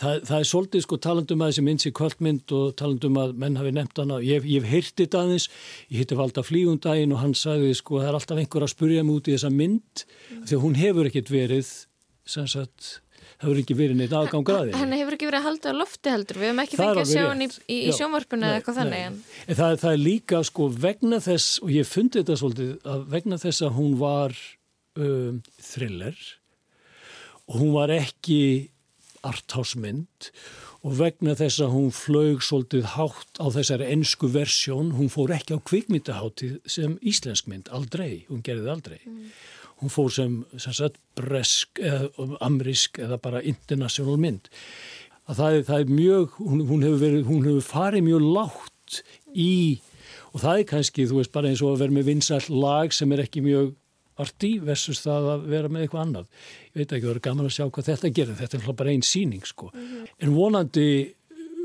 [0.00, 3.58] það, það er svolítið sko talandum að þessi mynd sé kvöldmynd og talandum að menn
[3.60, 5.48] hafi nefnt hana, ég hef heyrt þetta aðeins.
[5.88, 9.18] Ég hitti valda flígundaginn og hann sagði sko það er alltaf einhver að spurja mig
[9.20, 10.44] út í þessa mynd mm.
[10.44, 11.72] því að hún hefur ekkert verið
[12.26, 12.92] sem sagt
[13.36, 14.98] það hefur ekki verið neitt aðgangraði Henni.
[15.00, 16.40] hefur ekki verið að halda á lofti heldur.
[16.40, 19.18] Við hefum ekki fengið að sjá hann í, í, í sjónvarpuna eða eitthvað þannig en...
[19.44, 23.40] en það, það er líka sko vegna þess og ég fundi þetta svolítið að vegna
[23.42, 24.36] þess að hún var
[24.96, 26.26] um, thriller
[27.46, 28.70] og hún var ekki
[29.26, 30.30] arthásmynd
[30.86, 35.58] og vegna þess að hún flög svolítið hátt á þessari ennsku versjón, hún fór ekki
[35.58, 39.00] á kvikmyndaháttið sem íslensk mynd, aldrei, hún gerði aldrei.
[39.02, 39.32] Mm.
[39.82, 44.46] Hún fór sem, sem sagt, bresk eða amrisk eða bara international mynd.
[45.26, 49.00] Að það, er, það er mjög, hún, hún, hefur verið, hún hefur farið mjög látt
[49.34, 49.56] í,
[50.30, 53.12] og það er kannski, þú veist, bara eins og að vera með vinsall lag sem
[53.12, 53.74] er ekki mjög
[54.22, 56.26] arti versus það að vera með eitthvað annað.
[56.72, 59.06] Ég veit ekki, það er gaman að sjá hvað þetta gerir, þetta er bara einn
[59.06, 59.70] síning sko.
[59.74, 60.10] Mm -hmm.
[60.22, 60.88] En vonandi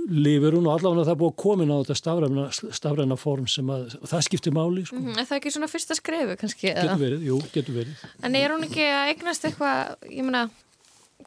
[0.09, 2.45] lifir hún og allavega það er búið að komin á þetta stafræna,
[2.79, 4.95] stafræna form sem að, það skiptir máli sko.
[4.97, 5.19] Mm -hmm.
[5.19, 6.67] Er það ekki svona fyrsta skrefu kannski?
[6.73, 8.03] Getur verið, jú, getur verið.
[8.23, 10.49] En er hún ekki að eignast eitthvað, ég meina,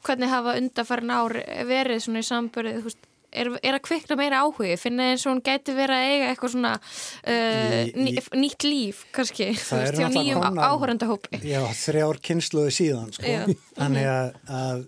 [0.03, 1.33] hvernig hafa undarfærin ár
[1.67, 3.03] verið svona í sambörið, þú veist,
[3.35, 4.75] er, er að kvikna meira áhugi?
[4.81, 9.51] Finna eins og hún gæti verið að eiga eitthvað svona uh, ný, nýtt líf kannski,
[9.59, 13.39] þú veist, hjá nýjum áhörendahópi Já, þrjár kynsluði síðan sko.
[13.79, 14.85] þannig að, að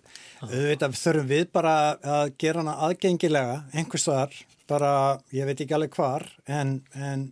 [0.47, 1.77] auðvitað þurfum við bara
[2.17, 4.37] að gera hana aðgengilega einhvers þar,
[4.71, 4.93] bara
[5.35, 7.31] ég veit ekki alveg hvar en, en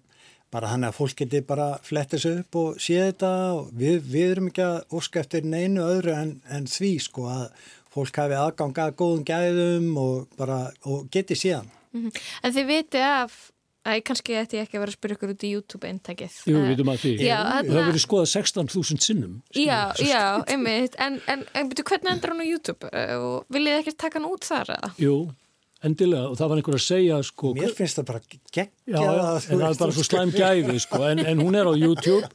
[0.54, 4.50] bara hann að fólk geti bara flettist upp og sé þetta og við, við erum
[4.52, 7.48] ekki að óska eftir neinu öðru en, en því sko að
[7.94, 11.68] fólk hafi aðgang að góðum gæðum og, bara, og geti síðan.
[11.94, 12.22] Mm -hmm.
[12.42, 13.36] En þið viti af,
[13.86, 16.40] að kannski ætti ég ekki að vera að spyrja ykkur út í YouTube-eintækið.
[16.50, 17.12] Jú, við vitum að því.
[17.22, 19.38] Já, það hefur verið skoðað 16.000 sinnum.
[19.54, 20.98] Já, já, einmitt.
[20.98, 22.90] En, en, en betur, hvernig endur hann á YouTube?
[23.18, 24.74] Og viljið þið ekki taka hann út þar?
[24.78, 24.92] Eða?
[24.98, 25.16] Jú,
[25.84, 29.66] endilega og það var einhver að segja sko, Mér finnst það bara geggja en það
[29.68, 32.28] er bara svo slæm gæfi sko, en, en hún er á YouTube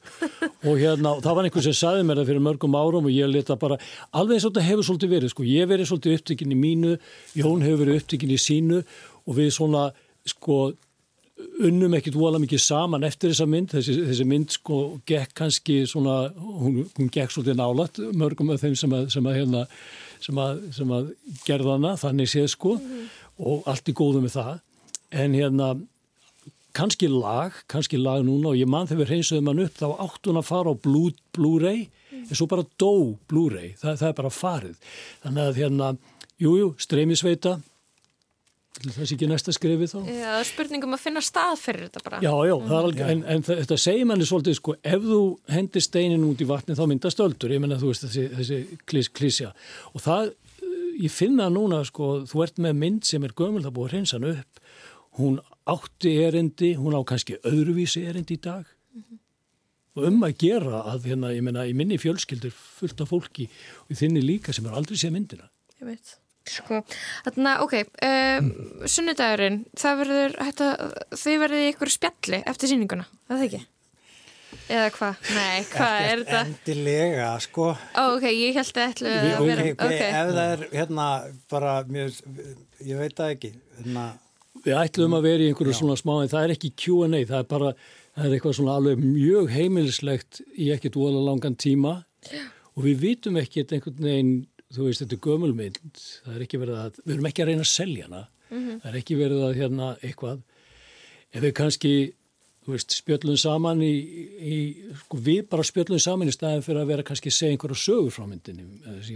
[0.69, 3.57] og hérna, það var einhver sem saði mér það fyrir mörgum árum og ég leta
[3.59, 3.79] bara
[4.11, 6.99] alveg eins og þetta hefur svolítið verið, sko, ég verið svolítið upptökinn í mínu,
[7.39, 9.89] Jón hefur verið upptökinn í sínu og við svona
[10.27, 10.69] sko
[11.63, 13.71] unnum ekkit vola mikið saman eftir þessa mynd.
[13.71, 18.75] Þessi, þessi mynd sko gekk kannski svona, hún, hún gekk svolítið nálat mörgum af þeim
[18.79, 19.63] sem að, sem að, hérna,
[20.23, 21.09] sem að, sem að
[21.45, 22.75] gerðana þannig séð sko.
[22.79, 24.59] Mm -hmm og allt í góðu með það.
[25.19, 25.71] En hérna
[26.75, 30.29] kannski lag, kannski lag núna og ég mann þegar við reynsuðum hann upp þá átt
[30.29, 32.27] hún að fara á Blu-ray mm.
[32.27, 34.93] en svo bara dó Blu-ray, það, það er bara farið.
[35.25, 35.89] Þannig að hérna,
[36.37, 37.57] jújú, jú, streymisveita.
[38.79, 39.97] Sé ekki næsta skrifið þá?
[40.13, 42.19] Já, spurningum að finna stað fyrir þetta bara.
[42.23, 42.75] Já, já, mm.
[42.77, 46.77] alveg, en, en þetta segir manni svolítið sko, ef þú hendir steinin út í vatni
[46.77, 49.51] þá myndast öldur, ég menna þú veist þessi, þessi klís, klísja.
[49.91, 50.31] Og það
[50.99, 54.19] ég finna núna sko, þú ert með mynd sem er gömul, það búið að reynsa
[54.19, 54.63] hann upp
[55.19, 59.19] hún átti erindi hún á kannski öðruvísi erindi í dag mm -hmm.
[59.95, 63.49] og um að gera að hérna, ég menna, í minni fjölskyldur fullt af fólki
[63.89, 65.49] og þinni líka sem er aldrei séð myndina
[65.81, 66.19] Ég veit
[66.49, 66.79] Sko,
[67.25, 68.87] þarna, ok, um, mm.
[68.89, 70.31] sunnudagurinn, það verður,
[71.13, 73.61] þið verður í ykkur spjalli eftir síninguna, það er ekki?
[74.69, 75.29] Eða hvað?
[75.35, 76.39] Nei, hvað er þetta?
[76.45, 77.67] Endilega, sko.
[77.73, 79.65] Ó, ok, ég held að ætlu að vera...
[79.65, 80.09] Ok, okay.
[80.09, 81.05] ef það er, hérna,
[81.51, 82.19] bara, mjög,
[82.85, 84.05] ég veit það ekki, hérna...
[84.65, 85.79] Við ætlum að vera í einhverju já.
[85.79, 87.71] svona smá, en það er ekki Q&A, það er bara,
[88.17, 91.95] það er eitthvað svona alveg mjög heimilislegt í ekkert óalega langan tíma
[92.27, 92.41] já.
[92.73, 94.33] og við vitum ekki einhvern veginn,
[94.75, 95.79] þú veist, þetta er gömulmynd,
[96.25, 98.81] það er ekki verið að, við erum ekki að reyna að selja hana, mm -hmm.
[98.83, 100.43] það er ekki verið að, hérna, eitthvað,
[101.29, 101.93] ef við kannski
[102.73, 103.93] veist, spjöllum saman í,
[104.39, 104.57] í
[105.01, 108.15] sko, við bara spjöllum saman í staðin fyrir að vera kannski að segja einhverja sögur
[108.15, 108.65] frá myndinni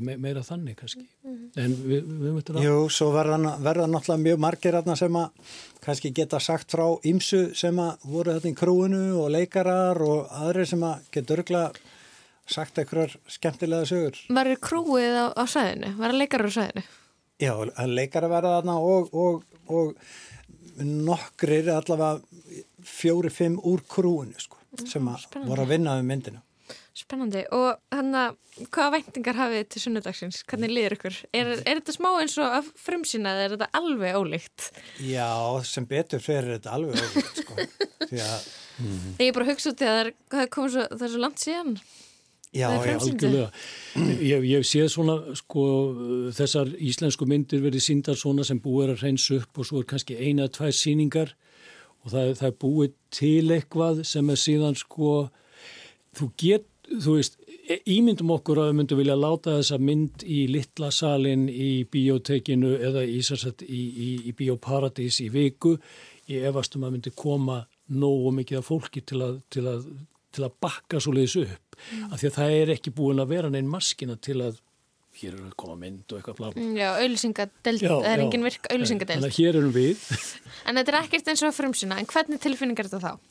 [0.02, 1.64] me, meira þannig kannski mm -hmm.
[1.64, 3.38] en við, við möttum að Jú, svo verða,
[3.68, 8.50] verða náttúrulega mjög margir sem að kannski geta sagt frá ímsu sem að voru þetta
[8.50, 11.64] í krúinu og leikarar og aðri sem að geta örgla
[12.46, 15.96] sagt einhverjar skemmtilega sögur Var það krúið á, á sæðinu?
[15.98, 16.84] Var það leikarar á sæðinu?
[17.42, 17.54] Já,
[17.88, 19.96] leikarar verða þarna og, og, og
[20.84, 22.22] nokkrir allavega
[22.88, 26.44] fjóri-fimm úr krúinu sko, sem að voru að vinna um myndina.
[26.94, 28.36] Spennandi og hann að
[28.70, 30.44] hvaða væntingar hafið til sunnudagsins?
[30.50, 31.16] Hvernig liður ykkur?
[31.34, 34.68] Er, er þetta smá eins og að frumsýna eða er þetta alveg ólíkt?
[35.02, 35.30] Já,
[35.66, 37.58] sem betur fyrir þetta alveg ólíkt sko.
[38.28, 38.46] að...
[38.78, 39.10] Mm.
[39.18, 40.00] Ég er bara að hugsa út í að
[40.34, 41.74] það er komið svo, það er svo langt síðan.
[42.54, 43.48] Já, já, algjörlega.
[44.22, 45.64] Ég, ég sé svona, sko,
[46.38, 50.20] þessar íslensku myndir verið síndar svona sem búið að reynsa upp og svo er kannski
[50.22, 51.34] eina, tvær síningar
[52.04, 55.14] og það, það er búið til eitthvað sem er síðan sko
[56.18, 60.40] þú get, þú veist e, ímyndum okkur að við myndum vilja láta þessa mynd í
[60.52, 65.78] litla salin í biotekinu eða í, í, í, í bioparadís í viku
[66.32, 69.88] ég efastum að myndi koma nógu mikið af fólki til að, til að,
[70.34, 72.12] til að bakka svo leiðis upp mm.
[72.12, 74.62] af því að það er ekki búin að vera neinn maskina til að
[75.22, 76.48] hér er að koma mynd og eitthvað blá.
[76.56, 79.20] Mm, já, auðlýsingadelt, það er engin virk auðlýsingadelt.
[79.20, 80.08] Þannig að hér erum við.
[80.68, 83.30] en þetta er ekkert eins og frumsuna, en hvernig tilfinningar þetta þá?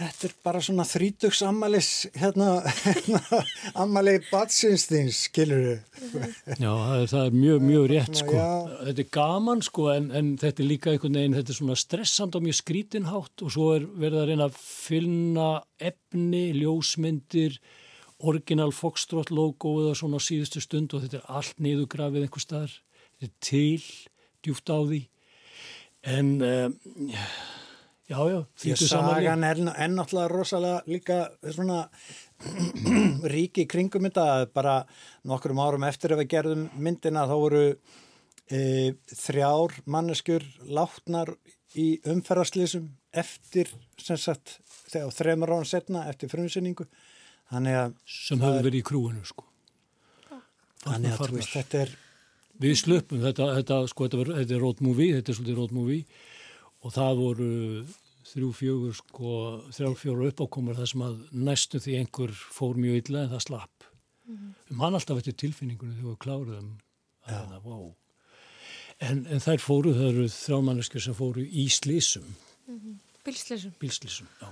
[0.00, 2.46] Þetta er bara svona þrítugs ammalis, hérna,
[2.86, 3.40] hérna
[3.82, 6.22] ammali batsinstins, skilur þau.
[6.54, 8.38] Já, það er, það er mjög, mjög rétt, sko.
[8.38, 8.78] Já.
[8.86, 12.38] Þetta er gaman, sko, en, en þetta er líka einhvern veginn, þetta er svona stressand
[12.38, 15.50] og mjög skrítinhátt og svo er verið að reyna að finna
[15.90, 17.60] efni, ljósmyndir,
[18.20, 22.76] orginal Foxtrot logoið og svona síðustu stund og þetta er allt niðugrafið einhver staðar.
[23.20, 23.88] Þetta er til,
[24.44, 25.00] djúft á því.
[26.10, 26.36] En...
[26.40, 27.18] Um,
[28.10, 28.40] Já, já.
[28.74, 31.18] Að sagan er ennáttúrulega rosalega líka
[31.54, 31.84] svona
[33.32, 34.80] ríki kringum þetta bara
[35.30, 37.62] nokkurum árum eftir að við gerðum myndina þá voru
[38.50, 38.60] e,
[39.14, 41.30] þrjár manneskjur látnar
[41.78, 43.70] í umferðarslýsum eftir
[44.02, 44.58] sem sagt
[44.90, 46.88] þegar þreymar án setna eftir frumsynningu
[47.50, 49.46] sem hafi verið í krúinu sko.
[50.84, 51.96] Þannig að veist, þetta er
[52.60, 56.04] við slöpum þetta, þetta, sko, þetta, þetta er road movie þetta er svolítið road movie.
[56.80, 57.50] Og það voru
[58.30, 59.32] þrjú fjögur sko,
[59.74, 63.90] þrjá fjóru uppákomur þar sem að næstu því einhver fór mjög illa en það slapp.
[64.30, 64.54] Mm -hmm.
[64.70, 66.70] um hann alltaf eftir tilfinningunum þegar við kláruðum
[67.26, 67.92] að það var wow.
[69.00, 72.98] en, en þær fóru, það eru þrjámanniski sem fóru í slísum mm -hmm.
[73.24, 74.48] Bílslísum Bílslísum, já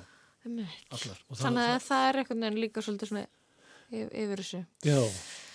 [0.94, 3.26] Allar, Þannig að það er einhvern veginn líka svolítið svona
[3.88, 4.99] yfir þessu Já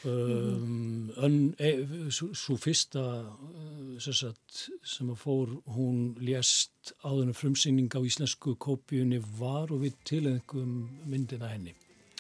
[0.09, 1.53] um, mm.
[1.57, 1.71] e,
[2.11, 9.71] svo fyrsta uh, sagt, sem að fór hún lést áðurinn frumsýning á íslensku kópjunni var
[9.73, 10.73] og við tilengum
[11.05, 11.75] myndina henni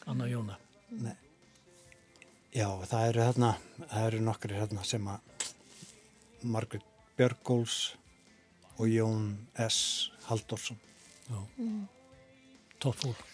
[0.05, 0.59] Anna Jóna
[0.93, 1.15] Nei.
[2.53, 3.51] Já, það eru hérna
[3.87, 5.49] það eru nokkri hérna sem að
[6.43, 6.85] Margrit
[7.17, 7.95] Björgóls
[8.77, 10.11] og Jón S.
[10.29, 10.79] Haldorsson
[11.29, 11.83] Já mm.
[12.83, 13.25] Toppfólk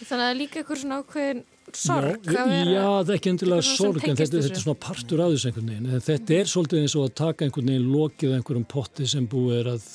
[0.00, 1.42] Þannig að líka eitthvað svona ákveðin
[1.76, 5.34] sorg Já, já það er ekki endilega sorg en þetta, þetta er svona partur af
[5.34, 5.88] þessu einhvern veginn.
[5.90, 9.58] En þetta er svolítið eins og að taka einhvern veginn lokið einhverjum potti sem búið
[9.58, 9.90] er að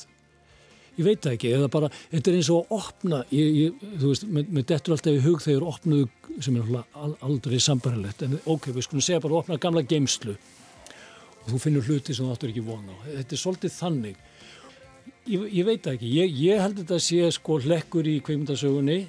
[0.96, 4.12] ég veit það ekki, eða bara þetta er eins og að opna ég, ég, þú
[4.12, 8.88] veist, með, dettur alltaf í hug þegar opnuðu sem er aldrei sambarilegt, en ok, við
[8.88, 12.64] skulum segja bara að opna gamla geimslu og þú finnur hluti sem þú áttur ekki
[12.66, 12.98] vona á.
[13.20, 14.24] Þetta er svolítið þannig
[15.26, 19.00] ég, ég veit ekki, ég held að þetta sé sko hlekkur í kveimundasögunni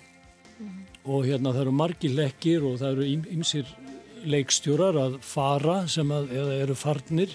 [1.06, 3.68] og hérna það eru margi lekkir og það eru ymsir
[4.26, 7.32] leikstjórar að fara sem að, eru farnir.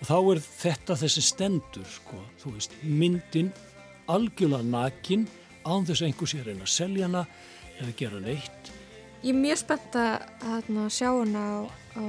[0.00, 3.50] Og þá er þetta þessi stendur sko, þú veist, myndin
[4.10, 5.26] algjörlega nakin
[5.64, 7.24] án þess að einhvers er einn að selja hana
[7.80, 8.72] eða gera neitt.
[9.24, 11.56] Ég er mjög spennt að sjá hana á,
[11.96, 12.02] á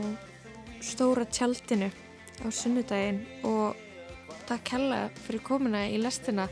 [0.83, 1.87] stóra tjaldinu
[2.43, 3.84] á sunnudaginn og
[4.49, 6.47] takk hella fyrir komina í lestina.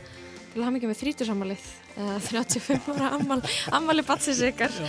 [0.52, 1.70] Til að hafa mikið með þrítursamalið
[2.28, 3.40] 35 ára ammal,
[3.74, 4.82] ammali batsins ykkar.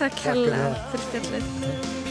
[0.00, 2.05] Takk hella fyrir stjallin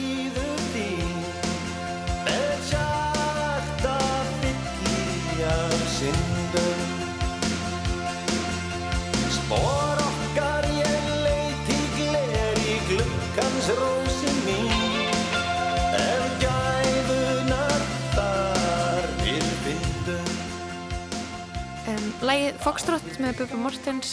[22.26, 24.12] Lægið Foxtrot með Bubba Mortens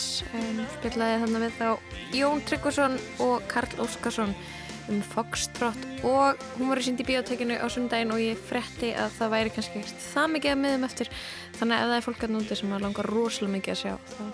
[0.75, 1.69] spilaði þannig við þá
[2.19, 4.35] Jón Tryggvason og Karl Óskarsson
[4.91, 9.19] um Foxtrot og hún var í sínd í biotekinu á sundaginn og ég fretti að
[9.19, 11.13] það væri kannski ekkert það mikið að miðum eftir.
[11.59, 13.95] Þannig að ef það er fólk að núti sem að langar rosalega mikið að sjá
[14.17, 14.25] þá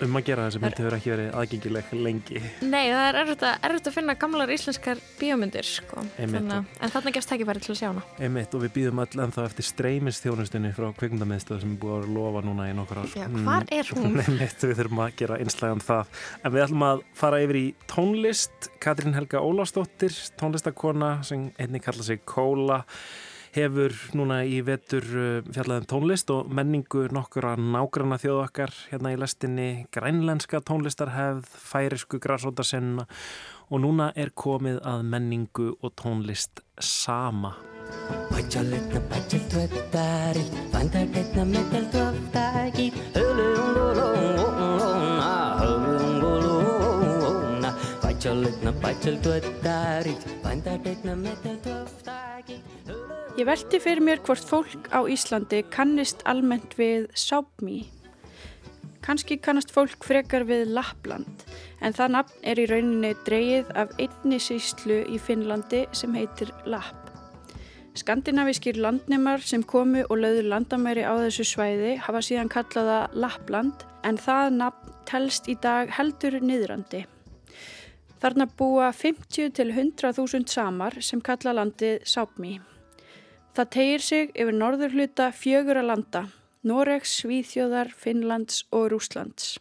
[0.00, 2.40] Um að gera þessi myndi hefur ekki verið aðgengileg lengi.
[2.64, 6.04] Nei, það er erfitt að, erfitt að finna gamlar íslenskar bíómyndir sko.
[6.16, 8.02] Þannig, en þarna gefst ekki verið til að sjá hana.
[8.18, 12.42] Einmitt, og við býðum all ennþá eftir streymisþjónustinni frá kveikmyndamiðstöð sem er búið að lofa
[12.48, 13.14] núna í nokkur ár.
[13.14, 14.18] Já, hvar er hún?
[14.24, 16.20] Einmitt, við þurfum að gera einslægan það.
[16.42, 18.70] En við ætlum að fara yfir í tónlist.
[18.82, 19.44] Katrín Helga
[19.90, 22.84] Ólástóttir tónlistakona sem einnig kalla sig Kóla
[23.52, 29.12] hefur núna í vetur uh, fjallaðum tónlist og menningu nokkur að nágranna þjóðu okkar hérna
[29.12, 33.04] í lestinni grænlenska tónlistarhefð, færisku græsótasenna
[33.68, 37.56] og núna er komið að menningu og tónlist sama.
[53.40, 57.80] Ég velti fyrir mér hvort fólk á Íslandi kannist almennt við Sápmi.
[59.02, 61.42] Kanski kannast fólk frekar við Lappland
[61.82, 67.10] en það nafn er í rauninni dreyið af einni síslu í Finnlandi sem heitir Lapp.
[67.98, 74.22] Skandinavískir landnemar sem komu og löðu landamæri á þessu svæði hafa síðan kallaða Lappland en
[74.22, 77.08] það nafn telst í dag heldur niðrandi.
[78.20, 82.58] Þarna búa 50 til 100.000 samar sem kalla landið Sápmi.
[83.56, 86.22] Það tegir sig yfir norður hluta fjögur að landa,
[86.62, 89.54] Noregs, Svíþjóðar, Finnlands og Rúslands.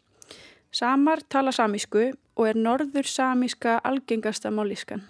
[0.76, 5.06] Samar tala samísku og er norður samíska algengasta mállískan.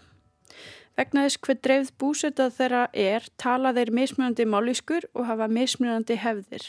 [1.00, 6.66] Vegna þess hver dreifð búsetað þeirra er, tala þeir mismunandi mállískur og hafa mismunandi hefðir.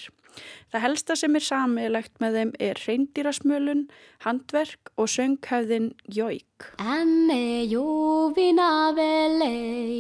[0.71, 3.87] Það helsta sem er samilegt með þeim er reyndýrasmölun,
[4.27, 6.71] handverk og sönghefðin jóik.
[6.79, 9.51] Emme jóvina vele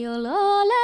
[0.05, 0.81] jólóla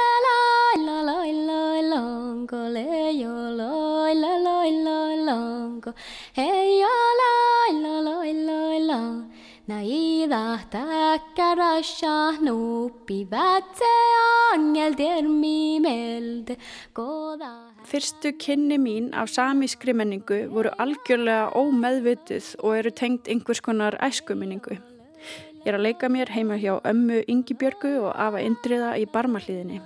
[14.55, 16.53] angeldir mýmeld
[16.95, 17.49] góða
[17.83, 24.79] Fyrstu kynni mín af samískri menningu voru algjörlega ómeðvituð og eru tengt einhvers konar æskuminningu.
[24.79, 29.83] Ég er að leika mér heima hjá ömmu Ingibjörgu og afa Indriða í barmalíðinni.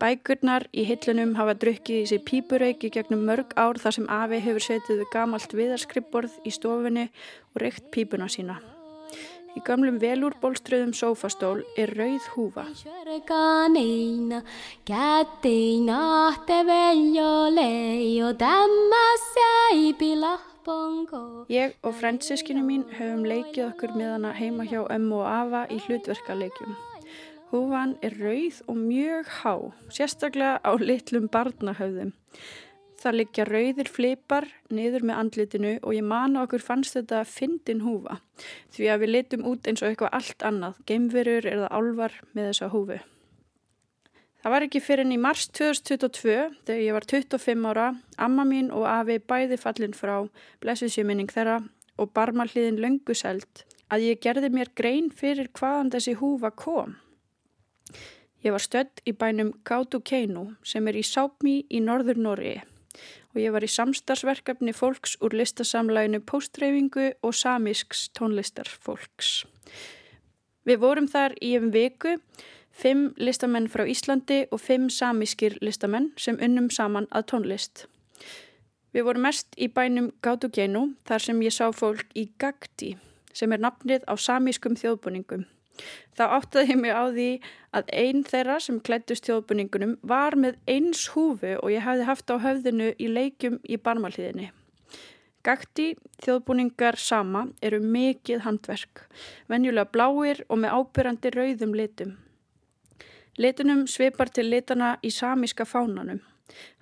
[0.00, 4.70] Bækurnar í hillunum hafa drukkið í sig pípureiki gegnum mörg ár þar sem afi hefur
[4.70, 7.10] setið gamalt viðarskrippborð í stofunni
[7.52, 8.62] og reykt pípuna sína.
[9.58, 12.64] Í gamlum velúr bólströðum sófastól er rauð húfa.
[21.50, 25.80] Ég og frændsískinu mín höfum leikið okkur með hana heima hjá ömmu og afa í
[25.86, 26.78] hlutverkaleikjum.
[27.50, 29.54] Húfan er rauð og mjög há,
[29.90, 32.12] sérstaklega á litlum barnahöfðum.
[33.00, 38.18] Það liggja rauðir flipar niður með andlitinu og ég man okkur fannst þetta fyndin húfa
[38.74, 42.68] því að við litum út eins og eitthvað allt annað, geimverur eða álvar með þessa
[42.74, 42.98] húfu.
[44.40, 46.36] Það var ekki fyrir enn í mars 2022
[46.68, 47.88] þegar ég var 25 ára,
[48.20, 50.14] amma mín og afi bæði fallin frá
[50.60, 51.58] blessuðsjöminning þeirra
[52.00, 56.98] og barmalliðin lönguseld að ég gerði mér grein fyrir hvaðan þessi húfa kom.
[58.44, 62.69] Ég var stödd í bænum Gautu Keinu sem er í Sápmi í norður Norriði
[63.34, 69.44] og ég var í samstarsverkefni fólks úr listasamlæginu póstreifingu og samísks tónlistarfólks.
[70.66, 72.16] Við vorum þar í um viku,
[72.70, 77.86] fimm listamenn frá Íslandi og fimm samískir listamenn sem unnum saman að tónlist.
[78.90, 82.96] Við vorum mest í bænum Gátugeinu þar sem ég sá fólk í Gagdi
[83.32, 85.46] sem er nafnið á samískum þjóðbúningum.
[86.16, 87.28] Þá áttaði ég mig á því
[87.76, 92.36] að einn þeirra sem klættust þjóðbúningunum var með eins húfu og ég hafði haft á
[92.42, 94.50] höfðinu í leikjum í barmalíðinni.
[95.40, 99.06] Gakti þjóðbúningar sama eru mikið handverk,
[99.48, 102.18] venjulega bláir og með ábyrrandi rauðum litum.
[103.40, 106.20] Litunum svipar til litana í samíska fánanum.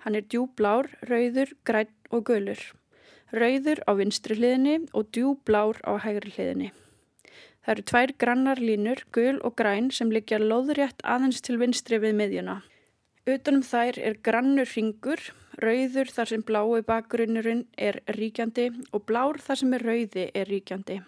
[0.03, 2.59] Hann er djúblár, rauður, græn og gulur.
[3.31, 6.71] Rauður á vinstri hliðinni og djúblár á hægri hliðinni.
[7.65, 12.15] Það eru tvær grannar línur, gul og græn, sem liggja loðrétt aðeins til vinstri við
[12.21, 12.61] miðjuna.
[13.29, 15.21] Utanum þær er grannur ringur,
[15.59, 21.01] rauður þar sem blái bakgrunnurinn er ríkjandi og blár þar sem er rauði er ríkjandi.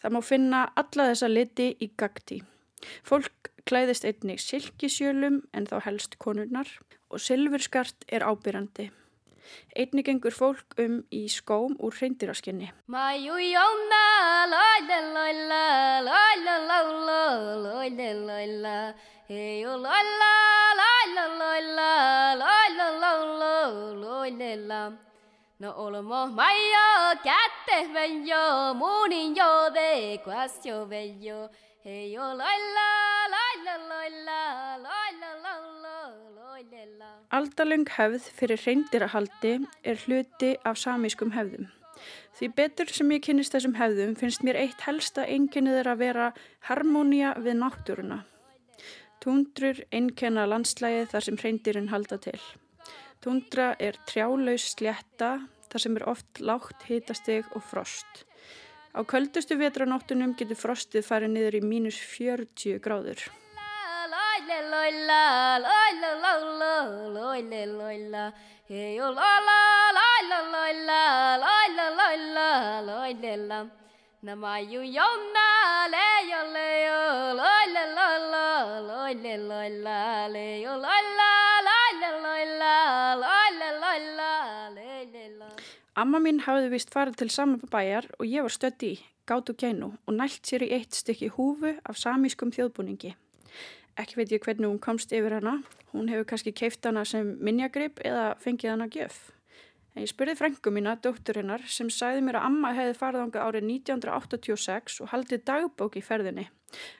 [0.00, 2.40] Það má finna alla þessa liti í gagti.
[3.04, 6.70] Fólk klæðist einnig silkisjölum en þá helst konurnar
[7.10, 8.88] og silfurskart er ábyrrandi.
[9.76, 12.70] Einni gengur fólk um í skóm úr hreindiraskinni.
[25.60, 26.86] No olmo maio
[27.22, 31.50] kätte veljo muunin jo de quasio veljo
[31.84, 32.88] Hei o laila
[33.32, 34.99] laila laila laila laila laila
[37.36, 39.52] Aldalung hefð fyrir reyndirahaldi
[39.84, 41.68] er hluti af samískum hefðum.
[42.38, 46.28] Því betur sem ég kynist þessum hefðum finnst mér eitt helsta einkenniður að vera
[46.68, 48.22] harmónia við náttúruna.
[49.20, 52.40] Tundrur einkenna landslægi þar sem reyndirinn halda til.
[53.20, 55.34] Tundra er trjálaus slétta
[55.68, 58.24] þar sem er oft lágt hitastig og frost.
[58.96, 63.28] Á köldustu vetranóttunum getur frostið farið niður í mínus 40 gráður.
[74.22, 77.00] Namayu yonna le yo le yo
[77.38, 78.48] lo le lo lo
[78.88, 80.28] lo le lo la.
[80.28, 81.32] Le yo lo la
[81.66, 85.48] la le lo la lo le lo la le le la.
[85.96, 88.92] Amma mín hafði vist farið til saman bæjar og ég var stött í,
[89.24, 93.16] gátu kænu og nælt sér í eitt stykki húfu af samískum þjóðbúningi.
[94.00, 95.58] Ekki veit ég hvernig hún komst yfir hana,
[95.92, 99.18] hún hefur kannski keift hana sem minjagrip eða fengið hana gjöf.
[99.94, 103.66] En ég spurði frængu mína, dótturinnar, sem sagði mér að amma hefði farið ánga árið
[103.66, 106.46] 1986 og haldið dagbók í ferðinni.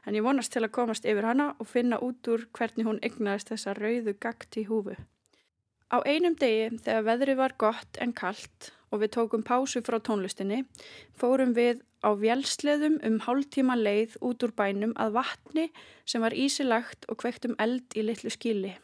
[0.05, 3.55] En ég vonast til að komast yfir hana og finna út úr hvernig hún egnaðist
[3.55, 4.98] þessa rauðu gagt í húfu.
[5.91, 10.61] Á einum degi þegar veðri var gott en kallt og við tókum pásu frá tónlistinni
[11.18, 15.66] fórum við á vjálsleðum um hálftíma leið út úr bænum að vatni
[16.07, 18.76] sem var ísilagt og kvektum eld í litlu skili.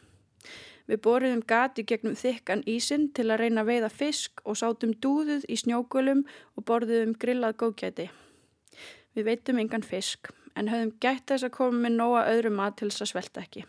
[0.87, 5.47] Við boruðum gati gegnum þykkan ísin til að reyna að veiða fisk og sátum dúðuð
[5.51, 6.23] í snjókulum
[6.55, 8.07] og borðuðum grillað góðgæti.
[9.15, 12.91] Við veitum engan fisk en höfðum gætt þess að koma með nóga öðru mat til
[12.91, 13.65] þess að svelta ekki.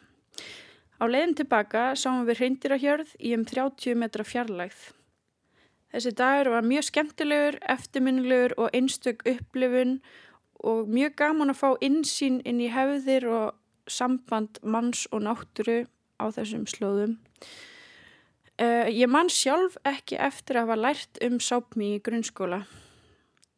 [0.99, 4.80] Á leiðin tilbaka sáum við hreindirahjörð í um 30 metra fjarlægð.
[5.94, 10.01] Þessi dagur var mjög skemmtilegur, eftirminnilegur og einstök upplifun
[10.59, 13.55] og mjög gaman að fá insýn inn í hefðir og
[13.88, 15.86] samband manns og náttúru
[16.18, 17.16] á þessum slóðum.
[18.59, 22.64] Uh, ég man sjálf ekki eftir að hafa lært um sápmi í grunnskóla.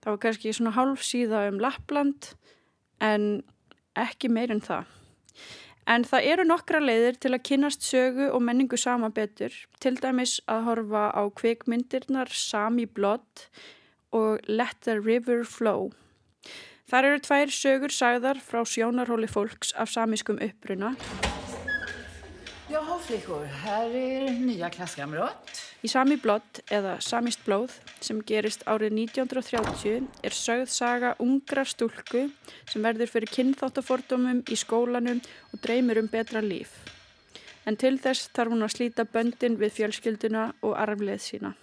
[0.04, 2.34] Það var kannski svona hálf síða um Lappland
[3.00, 3.26] en
[3.96, 4.92] ekki meir en það.
[5.88, 10.38] En það eru nokkra leiðir til að kynast sögu og menningu sama betur, til dæmis
[10.50, 13.46] að horfa á kvikmyndirnar Sami Blood
[14.12, 15.90] og Let the River Flow.
[16.90, 20.96] Þar eru tvær sögur sagðar frá sjónarhóli fólks af samískum uppruna.
[22.70, 25.60] Jaha flickor, här är nya klasskamrat.
[25.82, 32.28] Í Sami Blood eða Samist blóð sem gerist árið 1930 er sögð saga ungrar stúlku
[32.70, 35.18] sem verður fyrir kynþáttafordómum í skólanum
[35.50, 36.76] og dreymir um betra líf.
[37.66, 41.54] En til þess þarf hún að slíta böndin við fjölskylduna og arfleð sína.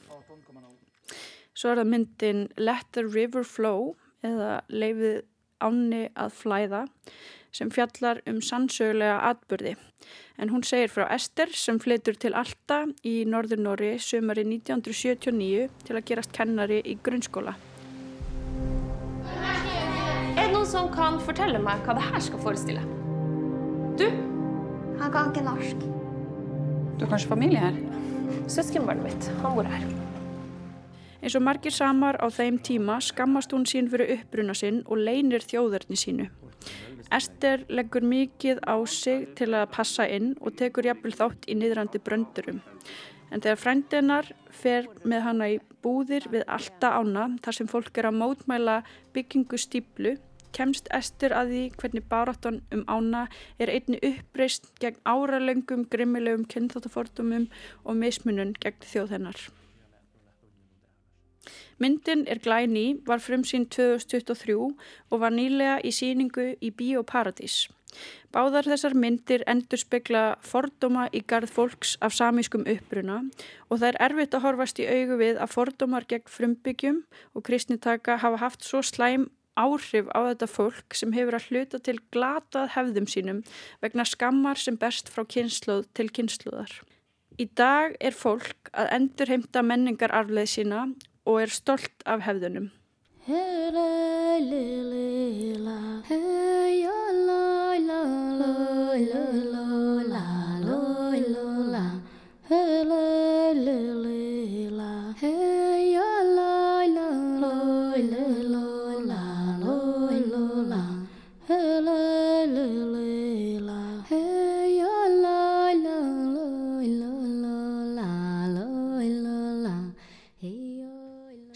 [1.55, 3.93] Svo er það myndin Let the River Flow
[4.27, 5.23] eða Leifið
[5.63, 6.85] áni að flæða
[7.55, 9.75] sem fjallar um sannsögulega atbyrði.
[10.37, 16.05] En hún segir frá Ester sem flytur til Alta í Norður-Nóri sömari 1979 til að
[16.11, 17.55] gerast kennari í grunnskóla.
[20.37, 22.83] Er det noen som kan fortelle meg hva det her skal forestille?
[23.97, 24.05] Du?
[25.01, 25.87] Han kan ikke norsk.
[26.97, 27.79] Du har kanskje familie her?
[28.49, 30.06] Søskenbarnet mitt, han bor her.
[31.22, 35.41] Eins og margir samar á þeim tíma skammast hún sín fyrir uppbruna sinn og leinir
[35.41, 36.28] þjóðarni sínu.
[37.13, 42.01] Ester leggur mikið á sig til að passa inn og tekur jafnvel þátt í niðrandi
[42.03, 42.61] bröndurum.
[43.32, 48.09] En þegar frændinar fer með hana í búðir við allta ána þar sem fólk er
[48.09, 48.78] að mótmæla
[49.15, 50.15] byggingu stíplu,
[50.55, 53.28] kemst Ester að því hvernig baráttan um ána
[53.59, 57.49] er einni uppreist gegn áralöngum, grimmilegum, kynþáttafordumum
[57.84, 59.47] og mismunun gegn þjóð hennar.
[61.78, 64.55] Myndin er glæni, var frumsýn 2023
[65.09, 67.67] og var nýlega í síningu í Bíóparadís.
[68.34, 73.21] Báðar þessar myndir endur spekla fordóma í garð fólks af samískum uppruna
[73.69, 76.99] og það er erfitt að horfast í augu við að fordómar gegn frumbyggjum
[77.34, 81.97] og kristnitaka hafa haft svo slæm áhrif á þetta fólk sem hefur að hluta til
[82.13, 83.41] glatað hefðum sínum
[83.86, 86.73] vegna skammar sem berst frá kynsluð til kynsluðar.
[87.38, 90.88] Í dag er fólk að endur heimta menningararfleð sína
[91.28, 92.71] og er stolt af hefðunum.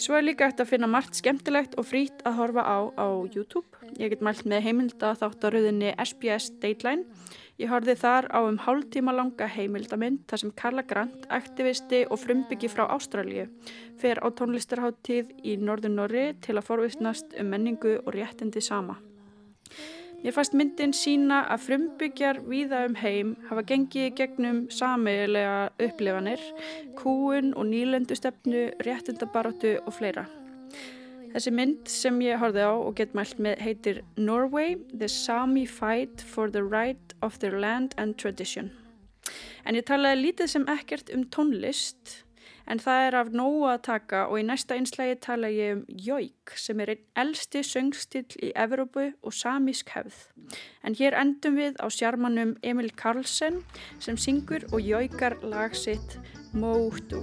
[0.01, 3.69] Svo er líka eftir að finna margt skemmtilegt og frít að horfa á á YouTube.
[4.01, 7.05] Ég get mælt með heimilda þáttaröðinni SBS Dateline.
[7.61, 12.71] Ég horfið þar á um hálftíma langa heimildamind þar sem Carla Grant, aktivisti og frumbyggi
[12.73, 13.45] frá Ástralju,
[14.01, 18.97] fer á tónlistarháttíð í Norður-Norri til að forvistnast um menningu og réttindi sama.
[20.21, 26.43] Mér fannst myndin sína að frumbyggjar víða um heim hafa gengið gegnum sameigilega upplifanir,
[26.99, 30.27] kúun og nýlendustefnu, réttindabaróttu og fleira.
[31.31, 36.21] Þessi mynd sem ég horfið á og get mælt með heitir Norway, The Sami Fight
[36.21, 38.69] for the Right of Their Land and Tradition.
[39.65, 42.21] En ég talaði lítið sem ekkert um tónlist,
[42.67, 46.55] en það er af nógu að taka og í næsta einslægi tala ég um Jóik
[46.55, 50.19] sem er einn elsti söngstill í Evrópu og samísk hefð.
[50.83, 53.61] En hér endum við á sjarmanum Emil Karlsson
[53.99, 56.19] sem syngur og Jóikar lag sitt
[56.51, 57.21] Móhtu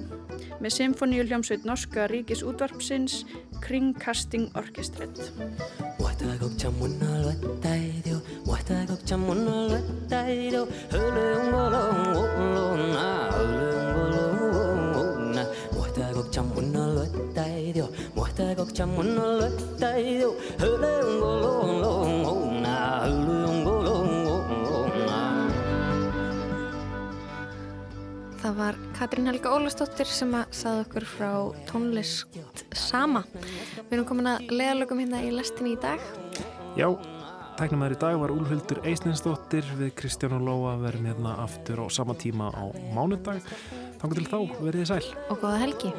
[0.63, 3.25] með symfoníu hljómsveit Norska Ríkis útvarpsins
[3.61, 5.21] Kringkasting Orkestret.
[18.39, 20.31] Muista kok chamun no letta yo
[20.61, 24.13] Hule ungo long long oh na Hule ungo long
[24.71, 25.19] oh na
[28.39, 31.33] Það var Katrín Helga Ólastóttir sem að saði okkur frá
[31.67, 32.39] tónlist
[32.79, 33.25] sama.
[33.35, 35.99] Við erum komin að leðalögum hérna í lestinni í dag.
[36.79, 36.87] Já,
[37.59, 42.15] tæknumæður í dag var Úlfhildur Eislinsdóttir við Kristján og Lóa verðum hérna aftur á sama
[42.15, 43.43] tíma á mánudag.
[43.99, 45.15] Þannig til þá, verið þið sæl.
[45.27, 45.91] Og góða helgi.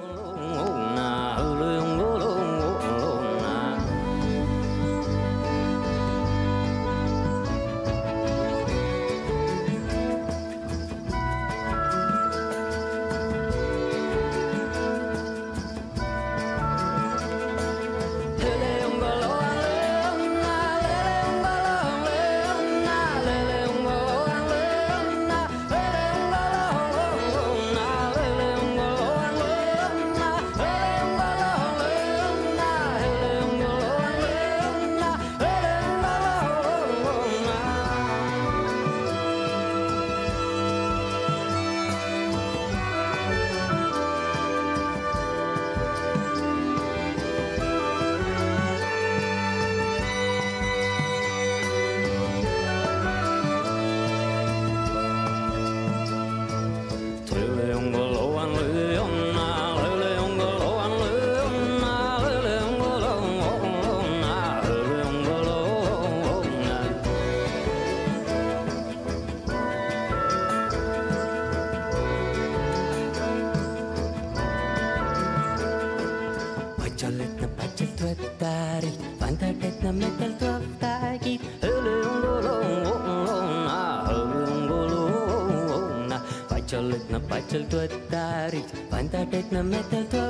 [89.31, 90.28] epic no metal